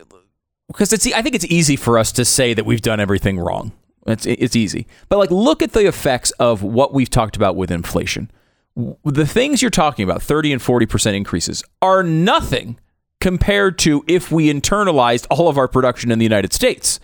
because 0.68 0.92
it's 0.92 1.06
I 1.12 1.22
think 1.22 1.34
it's 1.34 1.44
easy 1.46 1.76
for 1.76 1.98
us 1.98 2.12
to 2.12 2.24
say 2.24 2.54
that 2.54 2.66
we've 2.66 2.82
done 2.82 3.00
everything 3.00 3.38
wrong. 3.38 3.72
It's 4.06 4.26
it's 4.26 4.56
easy, 4.56 4.86
but 5.08 5.18
like 5.18 5.30
look 5.30 5.62
at 5.62 5.72
the 5.72 5.86
effects 5.86 6.30
of 6.32 6.62
what 6.62 6.92
we've 6.92 7.10
talked 7.10 7.36
about 7.36 7.56
with 7.56 7.70
inflation. 7.70 8.30
The 9.04 9.26
things 9.26 9.62
you're 9.62 9.70
talking 9.70 10.04
about, 10.04 10.22
thirty 10.22 10.52
and 10.52 10.60
forty 10.60 10.86
percent 10.86 11.16
increases, 11.16 11.62
are 11.80 12.02
nothing 12.02 12.78
compared 13.20 13.78
to 13.78 14.04
if 14.06 14.30
we 14.30 14.52
internalized 14.52 15.26
all 15.30 15.48
of 15.48 15.56
our 15.56 15.68
production 15.68 16.10
in 16.10 16.18
the 16.18 16.24
United 16.24 16.52
States. 16.52 17.00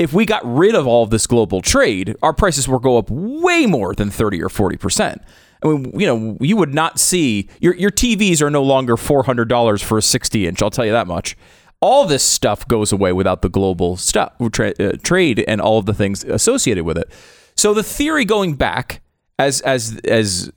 If 0.00 0.14
we 0.14 0.24
got 0.24 0.40
rid 0.44 0.74
of 0.74 0.86
all 0.86 1.04
of 1.04 1.10
this 1.10 1.26
global 1.26 1.60
trade, 1.60 2.16
our 2.22 2.32
prices 2.32 2.66
will 2.66 2.78
go 2.78 2.96
up 2.96 3.10
way 3.10 3.66
more 3.66 3.94
than 3.94 4.10
30 4.10 4.42
or 4.42 4.48
40%. 4.48 5.22
I 5.62 5.68
mean, 5.68 5.92
you 5.94 6.06
know, 6.06 6.38
you 6.40 6.56
would 6.56 6.74
not 6.74 6.98
see 6.98 7.48
your 7.60 7.74
your 7.74 7.90
TVs 7.90 8.40
are 8.40 8.50
no 8.50 8.62
longer 8.62 8.96
$400 8.96 9.82
for 9.82 9.98
a 9.98 10.02
60 10.02 10.46
inch, 10.46 10.62
I'll 10.62 10.70
tell 10.70 10.86
you 10.86 10.92
that 10.92 11.06
much. 11.06 11.36
All 11.80 12.06
this 12.06 12.22
stuff 12.22 12.68
goes 12.68 12.92
away 12.92 13.12
without 13.12 13.42
the 13.42 13.48
global 13.48 13.96
stuff, 13.96 14.32
tra- 14.52 14.74
uh, 14.78 14.92
trade 15.02 15.44
and 15.48 15.60
all 15.60 15.78
of 15.78 15.86
the 15.86 15.94
things 15.94 16.24
associated 16.24 16.84
with 16.84 16.98
it. 16.98 17.10
So 17.56 17.72
the 17.74 17.82
theory 17.82 18.24
going 18.24 18.54
back 18.54 19.02
as 19.38 19.60
as 19.62 19.98
as 20.04 20.50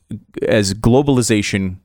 as 0.47 0.73
globalization 0.73 1.77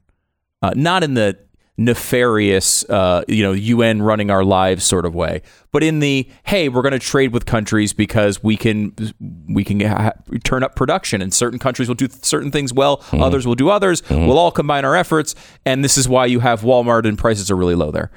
uh, 0.62 0.72
not 0.74 1.04
in 1.04 1.14
the 1.14 1.38
nefarious, 1.80 2.84
uh, 2.90 3.22
you 3.28 3.42
know, 3.42 3.52
UN 3.52 4.02
running 4.02 4.30
our 4.30 4.44
lives 4.44 4.84
sort 4.84 5.06
of 5.06 5.14
way, 5.14 5.42
but 5.70 5.84
in 5.84 6.00
the 6.00 6.28
hey, 6.42 6.68
we're 6.68 6.82
going 6.82 6.92
to 6.92 6.98
trade 6.98 7.32
with 7.32 7.46
countries 7.46 7.92
because 7.92 8.42
we 8.42 8.56
can 8.56 8.92
we 9.48 9.62
can 9.62 9.78
ha- 9.80 10.12
turn 10.42 10.64
up 10.64 10.74
production, 10.74 11.22
and 11.22 11.32
certain 11.32 11.60
countries 11.60 11.86
will 11.86 11.94
do 11.94 12.08
certain 12.22 12.50
things 12.50 12.72
well, 12.72 13.04
others 13.12 13.46
will 13.46 13.54
do 13.54 13.70
others. 13.70 14.02
We'll 14.10 14.38
all 14.38 14.50
combine 14.50 14.84
our 14.84 14.96
efforts, 14.96 15.36
and 15.64 15.84
this 15.84 15.96
is 15.96 16.08
why 16.08 16.26
you 16.26 16.40
have 16.40 16.62
Walmart 16.62 17.06
and 17.06 17.16
prices 17.16 17.48
are 17.50 17.56
really 17.56 17.76
low 17.76 17.92
there. 17.92 18.10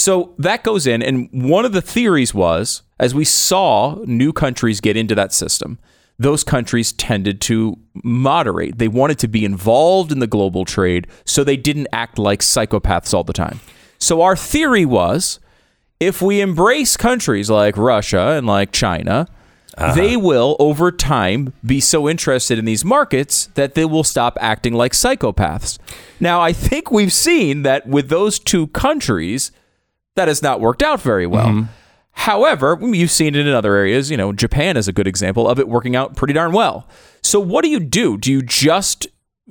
So 0.00 0.32
that 0.38 0.64
goes 0.64 0.86
in, 0.86 1.02
and 1.02 1.28
one 1.30 1.66
of 1.66 1.72
the 1.72 1.82
theories 1.82 2.32
was 2.32 2.82
as 2.98 3.14
we 3.14 3.24
saw 3.26 3.98
new 4.06 4.32
countries 4.32 4.80
get 4.80 4.96
into 4.96 5.14
that 5.14 5.30
system, 5.30 5.78
those 6.18 6.42
countries 6.42 6.92
tended 6.92 7.42
to 7.42 7.78
moderate. 8.02 8.78
They 8.78 8.88
wanted 8.88 9.18
to 9.18 9.28
be 9.28 9.44
involved 9.44 10.10
in 10.10 10.18
the 10.18 10.26
global 10.26 10.64
trade, 10.64 11.06
so 11.26 11.44
they 11.44 11.58
didn't 11.58 11.88
act 11.92 12.18
like 12.18 12.40
psychopaths 12.40 13.12
all 13.12 13.24
the 13.24 13.34
time. 13.34 13.60
So 13.98 14.22
our 14.22 14.36
theory 14.36 14.86
was 14.86 15.38
if 15.98 16.22
we 16.22 16.40
embrace 16.40 16.96
countries 16.96 17.50
like 17.50 17.76
Russia 17.76 18.36
and 18.38 18.46
like 18.46 18.72
China, 18.72 19.28
uh-huh. 19.76 19.94
they 19.94 20.16
will 20.16 20.56
over 20.58 20.90
time 20.90 21.52
be 21.62 21.78
so 21.78 22.08
interested 22.08 22.58
in 22.58 22.64
these 22.64 22.86
markets 22.86 23.50
that 23.54 23.74
they 23.74 23.84
will 23.84 24.04
stop 24.04 24.38
acting 24.40 24.72
like 24.72 24.92
psychopaths. 24.92 25.78
Now, 26.18 26.40
I 26.40 26.54
think 26.54 26.90
we've 26.90 27.12
seen 27.12 27.64
that 27.64 27.86
with 27.86 28.08
those 28.08 28.38
two 28.38 28.68
countries, 28.68 29.52
that 30.16 30.28
has 30.28 30.42
not 30.42 30.60
worked 30.60 30.82
out 30.82 31.00
very 31.00 31.26
well. 31.26 31.46
Mm-hmm. 31.48 31.62
However, 32.12 32.76
you've 32.80 33.10
seen 33.10 33.34
it 33.34 33.46
in 33.46 33.54
other 33.54 33.74
areas. 33.76 34.10
You 34.10 34.16
know, 34.16 34.32
Japan 34.32 34.76
is 34.76 34.88
a 34.88 34.92
good 34.92 35.06
example 35.06 35.48
of 35.48 35.58
it 35.58 35.68
working 35.68 35.94
out 35.96 36.16
pretty 36.16 36.34
darn 36.34 36.52
well. 36.52 36.88
So, 37.22 37.38
what 37.40 37.62
do 37.64 37.70
you 37.70 37.80
do? 37.80 38.18
Do 38.18 38.30
you 38.32 38.42
just 38.42 39.06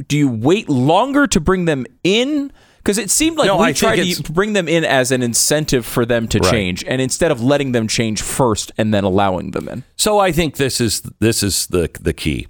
do 0.07 0.17
you 0.17 0.29
wait 0.29 0.69
longer 0.69 1.25
to 1.27 1.39
bring 1.39 1.65
them 1.65 1.85
in? 2.03 2.51
Because 2.77 2.97
it 2.97 3.09
seemed 3.09 3.37
like 3.37 3.47
No, 3.47 3.57
we 3.57 3.65
I 3.67 3.73
tried 3.73 3.97
to 4.03 4.31
bring 4.31 4.53
them 4.53 4.67
in 4.67 4.85
as 4.85 5.11
an 5.11 5.21
incentive 5.21 5.85
for 5.85 6.05
them 6.05 6.27
to 6.29 6.39
Right. 6.39 6.51
change, 6.51 6.83
and 6.85 7.01
instead 7.01 7.31
of 7.31 7.41
letting 7.41 7.71
them 7.73 7.87
change 7.87 8.21
first 8.21 8.71
and 8.77 8.93
then 8.93 9.03
allowing 9.03 9.51
them 9.51 9.67
in. 9.67 9.83
So 9.97 10.19
I 10.19 10.31
think 10.31 10.57
this 10.57 10.79
is 10.79 11.01
this 11.19 11.43
is 11.43 11.67
the 11.67 11.89
the 11.99 12.13
key. 12.13 12.47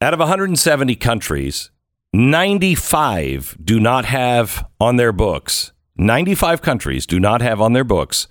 Out 0.00 0.14
of 0.14 0.20
170 0.20 0.94
countries, 0.96 1.70
95 2.12 3.56
do 3.62 3.80
not 3.80 4.04
have 4.04 4.66
on 4.80 4.96
their 4.96 5.12
books. 5.12 5.72
95 5.98 6.62
countries 6.62 7.06
do 7.06 7.18
not 7.20 7.42
have 7.42 7.60
on 7.60 7.72
their 7.72 7.84
books 7.84 8.28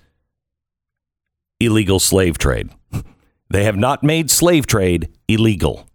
illegal 1.60 1.98
slave 1.98 2.38
trade. 2.38 2.70
They 3.50 3.64
have 3.64 3.78
not 3.78 4.02
made 4.04 4.30
slave 4.30 4.66
trade 4.66 5.08
illegal. 5.26 5.88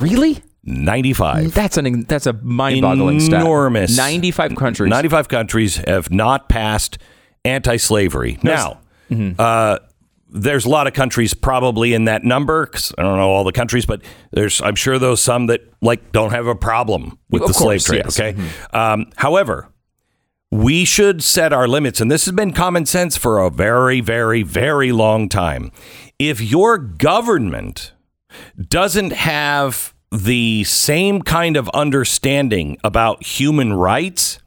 Really? 0.00 0.42
95. 0.64 1.54
That's 1.54 1.76
an 1.76 2.02
that's 2.06 2.26
a 2.26 2.32
mind-boggling 2.32 3.20
stat. 3.20 3.40
Enormous. 3.42 3.96
Ninety-five 3.96 4.56
countries. 4.56 4.90
95 4.90 5.28
countries 5.28 5.76
have 5.76 6.10
not 6.10 6.48
passed 6.48 6.98
anti-slavery. 7.44 8.40
Now, 8.42 8.80
Mm-hmm. 9.12 9.40
uh, 9.40 9.78
there's 10.28 10.64
a 10.64 10.68
lot 10.70 10.88
of 10.88 10.92
countries 10.92 11.34
probably 11.34 11.94
in 11.94 12.06
that 12.06 12.24
number. 12.24 12.66
'cause 12.66 12.92
I 12.98 13.02
don't 13.02 13.16
know 13.16 13.30
all 13.30 13.44
the 13.44 13.52
countries, 13.52 13.86
but 13.86 14.02
there's 14.32 14.60
I'm 14.60 14.74
sure 14.74 14.98
those 14.98 15.20
some 15.22 15.46
that 15.46 15.60
like 15.82 16.10
don't 16.10 16.30
have 16.32 16.48
a 16.48 16.56
problem 16.56 17.16
with 17.30 17.42
Of 17.42 17.48
the 17.48 17.54
slave 17.54 17.84
trade. 17.84 18.02
yes. 18.06 18.18
Mm-hmm. 18.18 18.40
Okay. 18.40 18.76
Um, 18.76 19.06
however, 19.14 19.68
we 20.52 20.84
should 20.84 21.22
set 21.22 21.50
our 21.52 21.66
limits, 21.66 21.98
and 21.98 22.10
this 22.10 22.26
has 22.26 22.32
been 22.34 22.52
common 22.52 22.84
sense 22.84 23.16
for 23.16 23.38
a 23.38 23.48
very, 23.48 24.00
very, 24.02 24.42
very 24.42 24.92
long 24.92 25.28
time. 25.30 25.72
If 26.18 26.42
your 26.42 26.76
government 26.76 27.92
doesn't 28.68 29.12
have 29.12 29.94
the 30.10 30.62
same 30.64 31.22
kind 31.22 31.56
of 31.56 31.70
understanding 31.70 32.76
about 32.84 33.24
human 33.24 33.72
rights, 33.72 34.40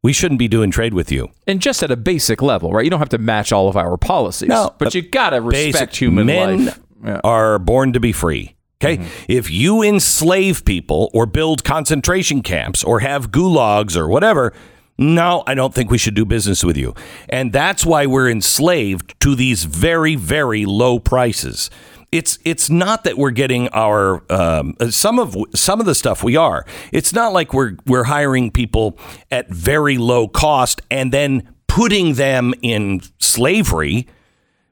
we 0.00 0.12
shouldn't 0.12 0.38
be 0.38 0.46
doing 0.46 0.70
trade 0.70 0.94
with 0.94 1.10
you. 1.10 1.28
and 1.48 1.60
just 1.60 1.82
at 1.82 1.90
a 1.90 1.96
basic 1.96 2.40
level, 2.40 2.70
right? 2.72 2.84
You 2.84 2.90
don't 2.90 3.00
have 3.00 3.08
to 3.08 3.18
match 3.18 3.50
all 3.50 3.68
of 3.68 3.76
our 3.76 3.96
policies, 3.96 4.48
No, 4.48 4.72
but 4.78 4.94
you 4.94 5.02
gotta 5.02 5.40
respect 5.40 5.72
Basic- 5.90 5.96
human 5.96 6.26
men 6.26 6.66
life. 6.66 6.80
Yeah. 7.04 7.20
are 7.24 7.58
born 7.58 7.92
to 7.94 8.00
be 8.00 8.12
free. 8.12 8.54
Okay. 8.80 8.98
Mm-hmm. 8.98 9.08
If 9.26 9.50
you 9.50 9.82
enslave 9.82 10.64
people 10.64 11.10
or 11.12 11.26
build 11.26 11.64
concentration 11.64 12.42
camps 12.42 12.84
or 12.84 13.00
have 13.00 13.32
gulags 13.32 13.96
or 13.96 14.06
whatever, 14.06 14.52
no, 14.98 15.44
I 15.46 15.54
don't 15.54 15.72
think 15.72 15.90
we 15.90 15.98
should 15.98 16.14
do 16.14 16.24
business 16.24 16.64
with 16.64 16.76
you. 16.76 16.94
And 17.28 17.52
that's 17.52 17.86
why 17.86 18.06
we're 18.06 18.28
enslaved 18.28 19.18
to 19.20 19.36
these 19.36 19.64
very, 19.64 20.16
very 20.16 20.66
low 20.66 20.98
prices. 20.98 21.70
It's 22.10 22.38
it's 22.44 22.70
not 22.70 23.04
that 23.04 23.18
we're 23.18 23.30
getting 23.30 23.68
our 23.68 24.24
um, 24.32 24.74
some 24.90 25.18
of 25.18 25.36
some 25.54 25.78
of 25.78 25.86
the 25.86 25.94
stuff 25.94 26.24
we 26.24 26.36
are. 26.36 26.64
It's 26.90 27.12
not 27.12 27.32
like 27.32 27.52
we're 27.52 27.76
we're 27.86 28.04
hiring 28.04 28.50
people 28.50 28.98
at 29.30 29.48
very 29.50 29.98
low 29.98 30.26
cost 30.26 30.80
and 30.90 31.12
then 31.12 31.54
putting 31.66 32.14
them 32.14 32.54
in 32.62 33.02
slavery 33.18 34.08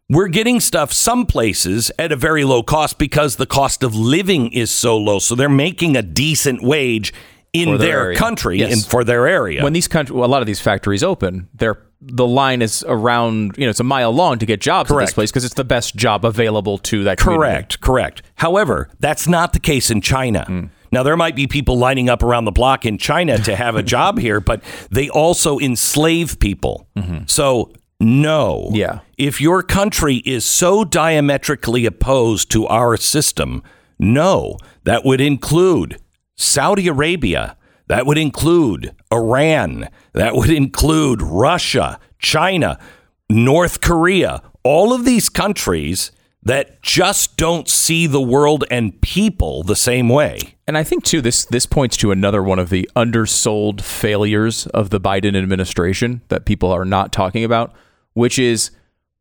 we're 0.09 0.29
getting 0.29 0.61
stuff 0.61 0.93
some 0.93 1.27
places 1.27 1.91
at 1.99 2.13
a 2.13 2.17
very 2.17 2.45
low 2.45 2.63
cost 2.63 2.97
because 2.97 3.37
the 3.37 3.47
cost 3.47 3.83
of 3.83 3.97
living 3.97 4.53
is 4.53 4.71
so 4.71 4.97
low. 4.97 5.19
So 5.19 5.35
they're 5.35 5.49
making 5.49 5.97
a 5.97 6.03
decent 6.03 6.63
wage 6.63 7.13
in 7.63 7.79
their 7.79 8.05
their, 8.05 8.15
country 8.15 8.59
Yes. 8.59 8.73
and 8.73 8.85
for 8.85 9.05
their 9.05 9.27
area. 9.27 9.63
when 9.63 9.73
these 9.73 9.89
country, 9.89 10.15
well, 10.17 10.29
a 10.29 10.31
lot 10.33 10.43
of 10.43 10.47
these 10.47 10.61
factories 10.61 11.03
open, 11.03 11.49
they're 11.55 11.83
the 12.01 12.27
line 12.27 12.61
is 12.61 12.85
around, 12.87 13.55
you 13.57 13.65
know, 13.65 13.71
it's 13.71 13.81
a 13.81 13.85
mile 13.85 14.13
long 14.13 14.39
to 14.39 14.45
get 14.47 14.61
jobs 14.61 14.93
at 14.93 14.99
this 14.99 15.15
place 15.15 15.31
because 15.31 15.47
it's 15.47 15.55
the 15.55 15.65
best 15.65 15.97
job 15.97 16.25
available 16.27 16.77
to 16.77 17.05
that 17.05 17.17
community. 17.19 17.41
correct, 17.51 17.81
correct. 17.81 18.23
However, 18.35 18.91
that's 19.01 19.27
not 19.27 19.55
the 19.55 19.59
case 19.59 19.91
in 19.91 20.03
China. 20.03 20.45
Hmm. 20.45 20.65
Now 20.93 21.03
there 21.03 21.17
might 21.17 21.35
be 21.35 21.47
people 21.47 21.79
lining 21.79 22.09
up 22.11 22.23
around 22.23 22.45
the 22.45 22.53
block 22.53 22.85
in 22.85 22.99
China 22.99 23.39
to 23.39 23.57
have 23.57 23.77
a 23.77 23.83
job 23.95 24.19
here, 24.19 24.41
but 24.41 24.63
they 24.91 25.09
also 25.09 25.59
enslave 25.59 26.39
people. 26.39 26.87
So 27.27 27.73
no. 27.99 28.67
Mm-hmm. 28.67 28.77
Yeah. 28.77 28.99
If 29.17 29.41
your 29.41 29.63
country 29.63 30.17
is 30.27 30.45
so 30.45 30.85
diametrically 30.85 31.87
opposed 31.87 32.51
to 32.51 32.67
our 32.67 32.97
system, 32.99 33.63
no. 33.99 34.59
That 34.85 35.05
would 35.05 35.21
include 35.21 35.99
Saudi 36.37 36.89
Arabia. 36.89 37.57
That 37.89 38.07
would 38.07 38.19
include 38.19 38.95
Iran. 39.13 39.89
That 40.13 40.35
would 40.35 40.51
include 40.51 41.23
Russia, 41.23 42.01
China, 42.19 42.79
North 43.31 43.81
Korea. 43.81 44.43
All 44.65 44.93
of 44.93 45.05
these 45.05 45.29
countries 45.29 46.11
that 46.43 46.81
just 46.81 47.37
don't 47.37 47.69
see 47.69 48.07
the 48.07 48.21
world 48.21 48.65
and 48.71 49.01
people 49.01 49.63
the 49.65 49.77
same 49.77 50.09
way. 50.09 50.39
And 50.67 50.79
I 50.79 50.85
think 50.85 51.05
too 51.05 51.21
this 51.21 51.45
this 51.45 51.67
points 51.67 51.97
to 51.99 52.13
another 52.13 52.43
one 52.43 52.59
of 52.59 52.71
the 52.71 52.89
undersold 52.95 53.83
failures 53.83 54.67
of 54.69 54.91
the 54.91 55.01
Biden 55.01 55.37
administration 55.37 56.23
that 56.29 56.45
people 56.45 56.71
are 56.71 56.85
not 56.85 57.13
talking 57.13 57.45
about, 57.45 57.75
which 58.15 58.39
is 58.39 58.71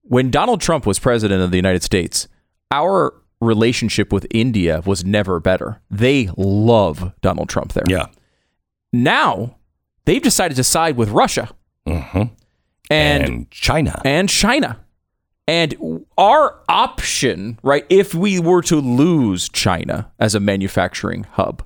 when 0.04 0.30
Donald 0.30 0.62
Trump 0.62 0.86
was 0.86 1.00
president 1.00 1.42
of 1.42 1.50
the 1.50 1.58
United 1.58 1.82
States, 1.82 2.28
our 2.72 3.14
relationship 3.46 4.12
with 4.12 4.28
India 4.32 4.82
was 4.86 5.06
never 5.06 5.40
better. 5.40 5.82
They 5.90 6.30
love 6.36 7.14
Donald 7.22 7.48
Trump 7.50 7.74
there. 7.74 7.84
Yeah. 7.88 8.08
Now 8.92 9.56
they've 10.06 10.22
decided 10.22 10.56
to 10.58 10.64
side 10.64 10.98
with 10.98 11.10
Russia 11.10 11.50
Mhm. 11.88 12.32
and 12.90 13.24
and 13.24 13.52
China. 13.52 14.02
and 14.06 14.30
China. 14.30 14.80
And 15.48 16.06
our 16.18 16.56
option, 16.68 17.60
right, 17.62 17.86
if 17.90 18.16
we 18.16 18.40
were 18.40 18.64
to 18.64 18.78
lose 18.78 19.48
China 19.50 20.12
as 20.20 20.34
a 20.34 20.40
manufacturing 20.40 21.26
hub, 21.34 21.64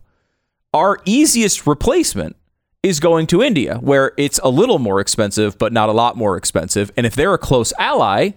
our 0.73 0.99
easiest 1.05 1.65
replacement 1.65 2.35
is 2.83 2.99
going 2.99 3.25
to 3.27 3.41
India, 3.41 3.77
where 3.81 4.11
it's 4.17 4.39
a 4.43 4.49
little 4.49 4.79
more 4.79 4.99
expensive, 4.99 5.57
but 5.57 5.71
not 5.71 5.87
a 5.89 5.93
lot 5.93 6.17
more 6.17 6.35
expensive. 6.35 6.91
And 6.97 7.05
if 7.05 7.15
they're 7.15 7.33
a 7.33 7.37
close 7.37 7.71
ally, 7.79 8.31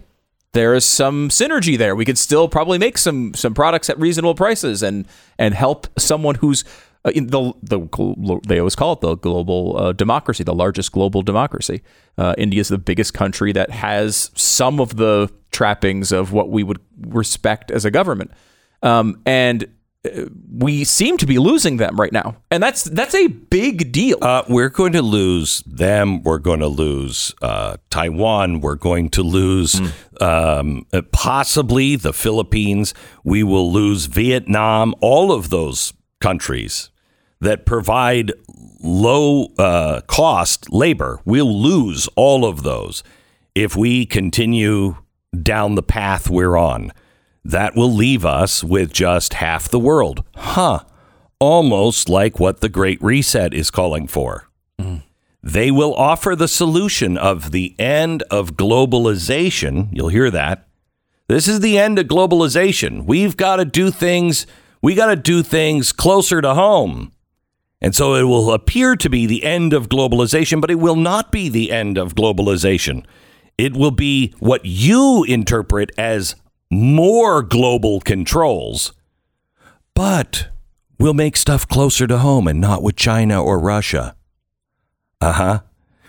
there 0.52 0.74
is 0.74 0.84
some 0.84 1.28
synergy 1.28 1.78
there. 1.78 1.96
We 1.96 2.04
could 2.04 2.18
still 2.18 2.48
probably 2.48 2.78
make 2.78 2.98
some 2.98 3.34
some 3.34 3.54
products 3.54 3.88
at 3.88 3.98
reasonable 3.98 4.34
prices 4.34 4.82
and 4.82 5.06
and 5.38 5.54
help 5.54 5.86
someone 5.98 6.36
who's 6.36 6.64
uh, 7.04 7.10
in 7.14 7.28
the 7.28 7.52
the 7.62 8.40
they 8.46 8.58
always 8.58 8.76
call 8.76 8.92
it 8.92 9.00
the 9.00 9.16
global 9.16 9.76
uh, 9.78 9.92
democracy, 9.92 10.44
the 10.44 10.54
largest 10.54 10.92
global 10.92 11.22
democracy. 11.22 11.82
Uh, 12.18 12.34
India 12.36 12.60
is 12.60 12.68
the 12.68 12.78
biggest 12.78 13.14
country 13.14 13.52
that 13.52 13.70
has 13.70 14.30
some 14.34 14.80
of 14.80 14.96
the 14.96 15.30
trappings 15.50 16.12
of 16.12 16.32
what 16.32 16.50
we 16.50 16.62
would 16.62 16.80
respect 17.00 17.70
as 17.70 17.84
a 17.84 17.90
government, 17.90 18.30
um, 18.82 19.20
and 19.24 19.66
we 20.50 20.82
seem 20.82 21.16
to 21.18 21.26
be 21.26 21.38
losing 21.38 21.76
them 21.76 21.98
right 21.98 22.12
now, 22.12 22.36
and 22.50 22.62
that's 22.62 22.84
that's 22.84 23.14
a 23.14 23.28
big 23.28 23.92
deal. 23.92 24.18
Uh, 24.20 24.42
we're 24.48 24.68
going 24.68 24.92
to 24.92 25.02
lose 25.02 25.62
them. 25.64 26.22
We're 26.24 26.38
going 26.38 26.60
to 26.60 26.68
lose 26.68 27.32
uh, 27.40 27.76
Taiwan. 27.88 28.60
We're 28.60 28.74
going 28.74 29.10
to 29.10 29.22
lose 29.22 29.80
um, 30.20 30.86
uh, 30.92 31.02
possibly 31.12 31.94
the 31.94 32.12
Philippines. 32.12 32.94
We 33.22 33.44
will 33.44 33.72
lose 33.72 34.06
Vietnam. 34.06 34.94
All 35.00 35.30
of 35.30 35.50
those 35.50 35.92
countries 36.20 36.90
that 37.40 37.64
provide 37.64 38.32
low 38.82 39.46
uh, 39.56 40.00
cost 40.08 40.72
labor, 40.72 41.20
we'll 41.24 41.60
lose 41.60 42.08
all 42.16 42.44
of 42.44 42.64
those 42.64 43.04
if 43.54 43.76
we 43.76 44.04
continue 44.04 44.96
down 45.42 45.76
the 45.76 45.82
path 45.82 46.28
we're 46.28 46.56
on. 46.56 46.92
That 47.44 47.74
will 47.74 47.92
leave 47.92 48.24
us 48.24 48.62
with 48.62 48.92
just 48.92 49.34
half 49.34 49.68
the 49.68 49.80
world. 49.80 50.24
Huh 50.36 50.80
almost 51.42 52.08
like 52.08 52.38
what 52.38 52.60
the 52.60 52.68
Great 52.68 53.02
Reset 53.02 53.52
is 53.52 53.68
calling 53.68 54.06
for. 54.06 54.48
Mm. 54.80 55.02
They 55.42 55.72
will 55.72 55.92
offer 55.92 56.36
the 56.36 56.46
solution 56.46 57.18
of 57.18 57.50
the 57.50 57.74
end 57.80 58.22
of 58.30 58.54
globalization. 58.54 59.88
You'll 59.90 60.06
hear 60.06 60.30
that. 60.30 60.68
This 61.26 61.48
is 61.48 61.58
the 61.58 61.78
end 61.78 61.98
of 61.98 62.06
globalization. 62.06 63.06
We've 63.06 63.36
got 63.36 63.56
to 63.56 63.64
do 63.64 63.90
things, 63.90 64.46
we 64.80 64.94
got 64.94 65.06
to 65.06 65.16
do 65.16 65.42
things 65.42 65.90
closer 65.90 66.40
to 66.40 66.54
home. 66.54 67.10
And 67.80 67.92
so 67.92 68.14
it 68.14 68.22
will 68.22 68.52
appear 68.52 68.94
to 68.94 69.10
be 69.10 69.26
the 69.26 69.42
end 69.42 69.72
of 69.72 69.88
globalization, 69.88 70.60
but 70.60 70.70
it 70.70 70.78
will 70.78 70.94
not 70.94 71.32
be 71.32 71.48
the 71.48 71.72
end 71.72 71.98
of 71.98 72.14
globalization. 72.14 73.04
It 73.58 73.74
will 73.74 73.90
be 73.90 74.32
what 74.38 74.64
you 74.64 75.24
interpret 75.24 75.90
as 75.98 76.36
more 76.72 77.42
global 77.42 78.00
controls, 78.00 78.94
but 79.94 80.48
we'll 80.98 81.12
make 81.12 81.36
stuff 81.36 81.68
closer 81.68 82.06
to 82.06 82.18
home 82.18 82.48
and 82.48 82.60
not 82.60 82.82
with 82.82 82.96
China 82.96 83.42
or 83.42 83.58
Russia. 83.58 84.16
Uh 85.20 85.32
huh. 85.32 85.60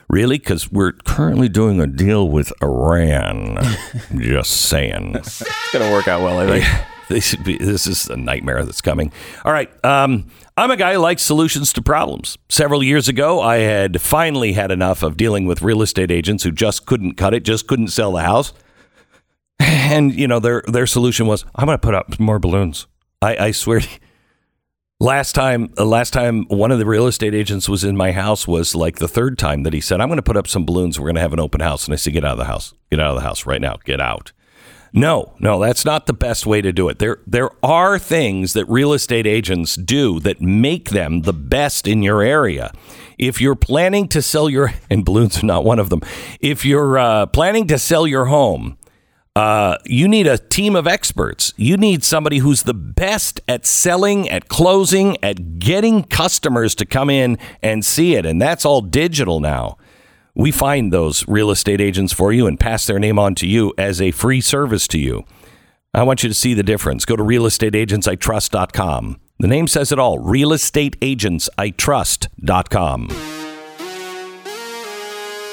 Really? 0.10 0.38
Because 0.38 0.72
we're 0.72 0.94
currently 0.94 1.50
doing 1.50 1.82
a 1.82 1.88
deal 1.88 2.30
with 2.30 2.54
Iran. 2.62 3.60
Just 4.16 4.52
saying. 4.52 5.16
it's 5.16 5.44
gonna 5.74 5.92
work 5.92 6.08
out 6.08 6.22
well, 6.22 6.40
I 6.40 6.60
think. 6.60 6.66
This, 7.10 7.26
should 7.26 7.44
be, 7.44 7.58
this 7.58 7.86
is 7.86 8.08
a 8.08 8.16
nightmare 8.16 8.64
that's 8.64 8.80
coming. 8.80 9.12
All 9.44 9.52
right. 9.52 9.70
Um, 9.86 10.32
I'm 10.56 10.72
a 10.72 10.78
guy 10.78 10.94
who 10.94 11.00
likes 11.00 11.22
solutions 11.22 11.74
to 11.74 11.82
problems. 11.82 12.38
Several 12.48 12.82
years 12.82 13.10
ago, 13.10 13.42
I 13.42 13.58
had 13.58 14.02
finally 14.02 14.54
had 14.54 14.72
enough 14.72 15.04
of 15.04 15.18
dealing 15.18 15.46
with 15.46 15.62
real 15.62 15.82
estate 15.82 16.12
agents 16.12 16.44
who 16.46 16.52
just 16.52 16.86
couldn't 16.86 17.16
cut 17.16 17.34
it, 17.34 17.44
just 17.44 17.68
couldn't 17.68 17.90
sell 17.90 18.14
the 18.14 18.22
house. 18.24 18.54
And, 19.94 20.14
you 20.14 20.28
know, 20.28 20.40
their, 20.40 20.64
their 20.68 20.88
solution 20.88 21.28
was, 21.28 21.46
I'm 21.54 21.68
going 21.68 21.78
to 21.78 21.82
put 21.82 21.94
up 21.94 22.20
more 22.20 22.40
balloons. 22.40 22.88
I, 23.22 23.38
I 23.38 23.52
swear 23.52 23.80
to 23.82 23.88
you, 23.88 23.98
Last 25.04 25.34
time, 25.34 25.74
uh, 25.78 25.84
last 25.84 26.14
time 26.14 26.46
one 26.48 26.72
of 26.72 26.80
the 26.80 26.86
real 26.86 27.08
estate 27.08 27.36
agents 27.36 27.68
was 27.68 27.84
in 27.84 27.98
my 27.98 28.14
house 28.14 28.48
was 28.48 28.74
like 28.74 29.00
the 29.00 29.08
third 29.08 29.38
time 29.38 29.64
that 29.64 29.74
he 29.74 29.82
said, 29.82 30.00
"I'm 30.00 30.08
going 30.08 30.16
to 30.16 30.24
put 30.24 30.38
up 30.38 30.48
some 30.48 30.66
balloons. 30.66 30.98
We're 30.98 31.08
going 31.08 31.16
to 31.16 31.22
have 31.22 31.34
an 31.34 31.42
open 31.42 31.60
house." 31.60 31.84
And 31.84 31.94
I 31.94 31.98
said, 31.98 32.14
"Get 32.14 32.24
out 32.24 32.34
of 32.34 32.38
the 32.38 32.46
house. 32.46 32.74
Get 32.90 33.02
out 33.02 33.10
of 33.10 33.16
the 33.18 33.28
house 33.28 33.46
right 33.46 33.60
now. 33.60 33.80
Get 33.84 34.00
out." 34.00 34.32
No, 34.94 35.34
no, 35.40 35.60
that's 35.60 35.84
not 35.84 36.06
the 36.06 36.14
best 36.14 36.46
way 36.46 36.62
to 36.62 36.72
do 36.72 36.88
it. 36.88 37.00
There, 37.00 37.18
there 37.28 37.50
are 37.66 38.00
things 38.00 38.54
that 38.54 38.64
real 38.70 38.94
estate 38.94 39.28
agents 39.28 39.76
do 39.76 40.22
that 40.22 40.40
make 40.40 40.92
them 40.92 41.24
the 41.24 41.34
best 41.34 41.86
in 41.86 42.02
your 42.02 42.22
area. 42.22 42.72
If 43.18 43.42
you're 43.42 43.56
planning 43.56 44.08
to 44.10 44.22
sell 44.22 44.50
your, 44.50 44.72
and 44.90 45.04
balloons 45.04 45.44
are 45.44 45.48
not 45.48 45.66
one 45.66 45.80
of 45.80 45.90
them. 45.90 46.02
If 46.40 46.64
you're 46.64 46.98
uh, 46.98 47.26
planning 47.26 47.68
to 47.68 47.78
sell 47.78 48.06
your 48.06 48.26
home, 48.26 48.78
uh, 49.36 49.78
you 49.86 50.08
need 50.08 50.28
a 50.28 50.38
team 50.38 50.76
of 50.76 50.86
experts. 50.86 51.54
You 51.58 51.76
need 51.76 52.04
somebody 52.04 52.38
who's 52.38 52.62
the 52.64 52.74
best 52.74 53.42
at 53.48 53.66
selling, 53.66 54.30
at 54.30 54.48
closing, 54.48 55.18
at 55.24 55.58
getting 55.60 56.04
customers 56.04 56.76
to 56.76 56.86
come 56.86 57.10
in 57.10 57.40
and 57.62 57.84
see 57.84 58.16
it. 58.16 58.26
And 58.26 58.42
that's 58.42 58.66
all 58.66 58.82
digital 58.82 59.40
now. 59.40 59.78
We 60.36 60.52
find 60.52 60.94
those 60.94 61.28
real 61.28 61.52
estate 61.52 61.82
agents 61.82 62.14
for 62.14 62.34
you 62.34 62.48
and 62.48 62.60
pass 62.60 62.86
their 62.86 63.00
name 63.00 63.18
on 63.20 63.36
to 63.36 63.48
you 63.48 63.74
as 63.78 64.02
a 64.02 64.12
free 64.12 64.42
service 64.42 64.88
to 64.90 65.00
you. 65.00 65.24
I 65.94 66.04
want 66.04 66.24
you 66.24 66.30
to 66.30 66.36
see 66.36 66.56
the 66.56 66.64
difference. 66.64 67.06
Go 67.06 67.16
to 67.16 67.24
realestateagentsitrust.com. 67.24 69.20
The 69.40 69.48
name 69.48 69.68
says 69.68 69.92
it 69.92 70.00
all 70.00 70.20
realestateagentsitrust.com. 70.20 73.10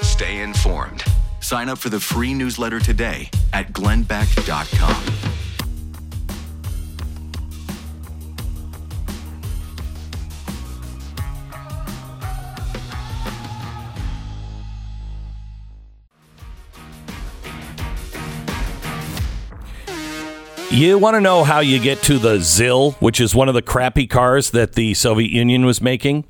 Stay 0.03 0.41
informed. 0.41 1.05
Sign 1.51 1.69
up 1.69 1.79
for 1.79 1.89
the 1.89 1.99
free 1.99 2.33
newsletter 2.33 2.79
today 2.79 3.29
at 3.53 3.73
glennbeck.com. 3.73 5.05
You 20.71 20.99
want 20.99 21.17
to 21.17 21.21
know 21.21 21.43
how 21.43 21.59
you 21.59 21.81
get 21.81 22.01
to 22.03 22.19
the 22.19 22.39
ZIL, 22.39 22.93
which 23.01 23.21
is 23.21 23.35
one 23.35 23.49
of 23.49 23.55
the 23.55 23.61
crappy 23.61 24.07
cars 24.07 24.51
that 24.51 24.75
the 24.77 24.95
Soviet 24.95 25.33
Union 25.33 25.67
was 25.67 25.83
making? 25.83 26.27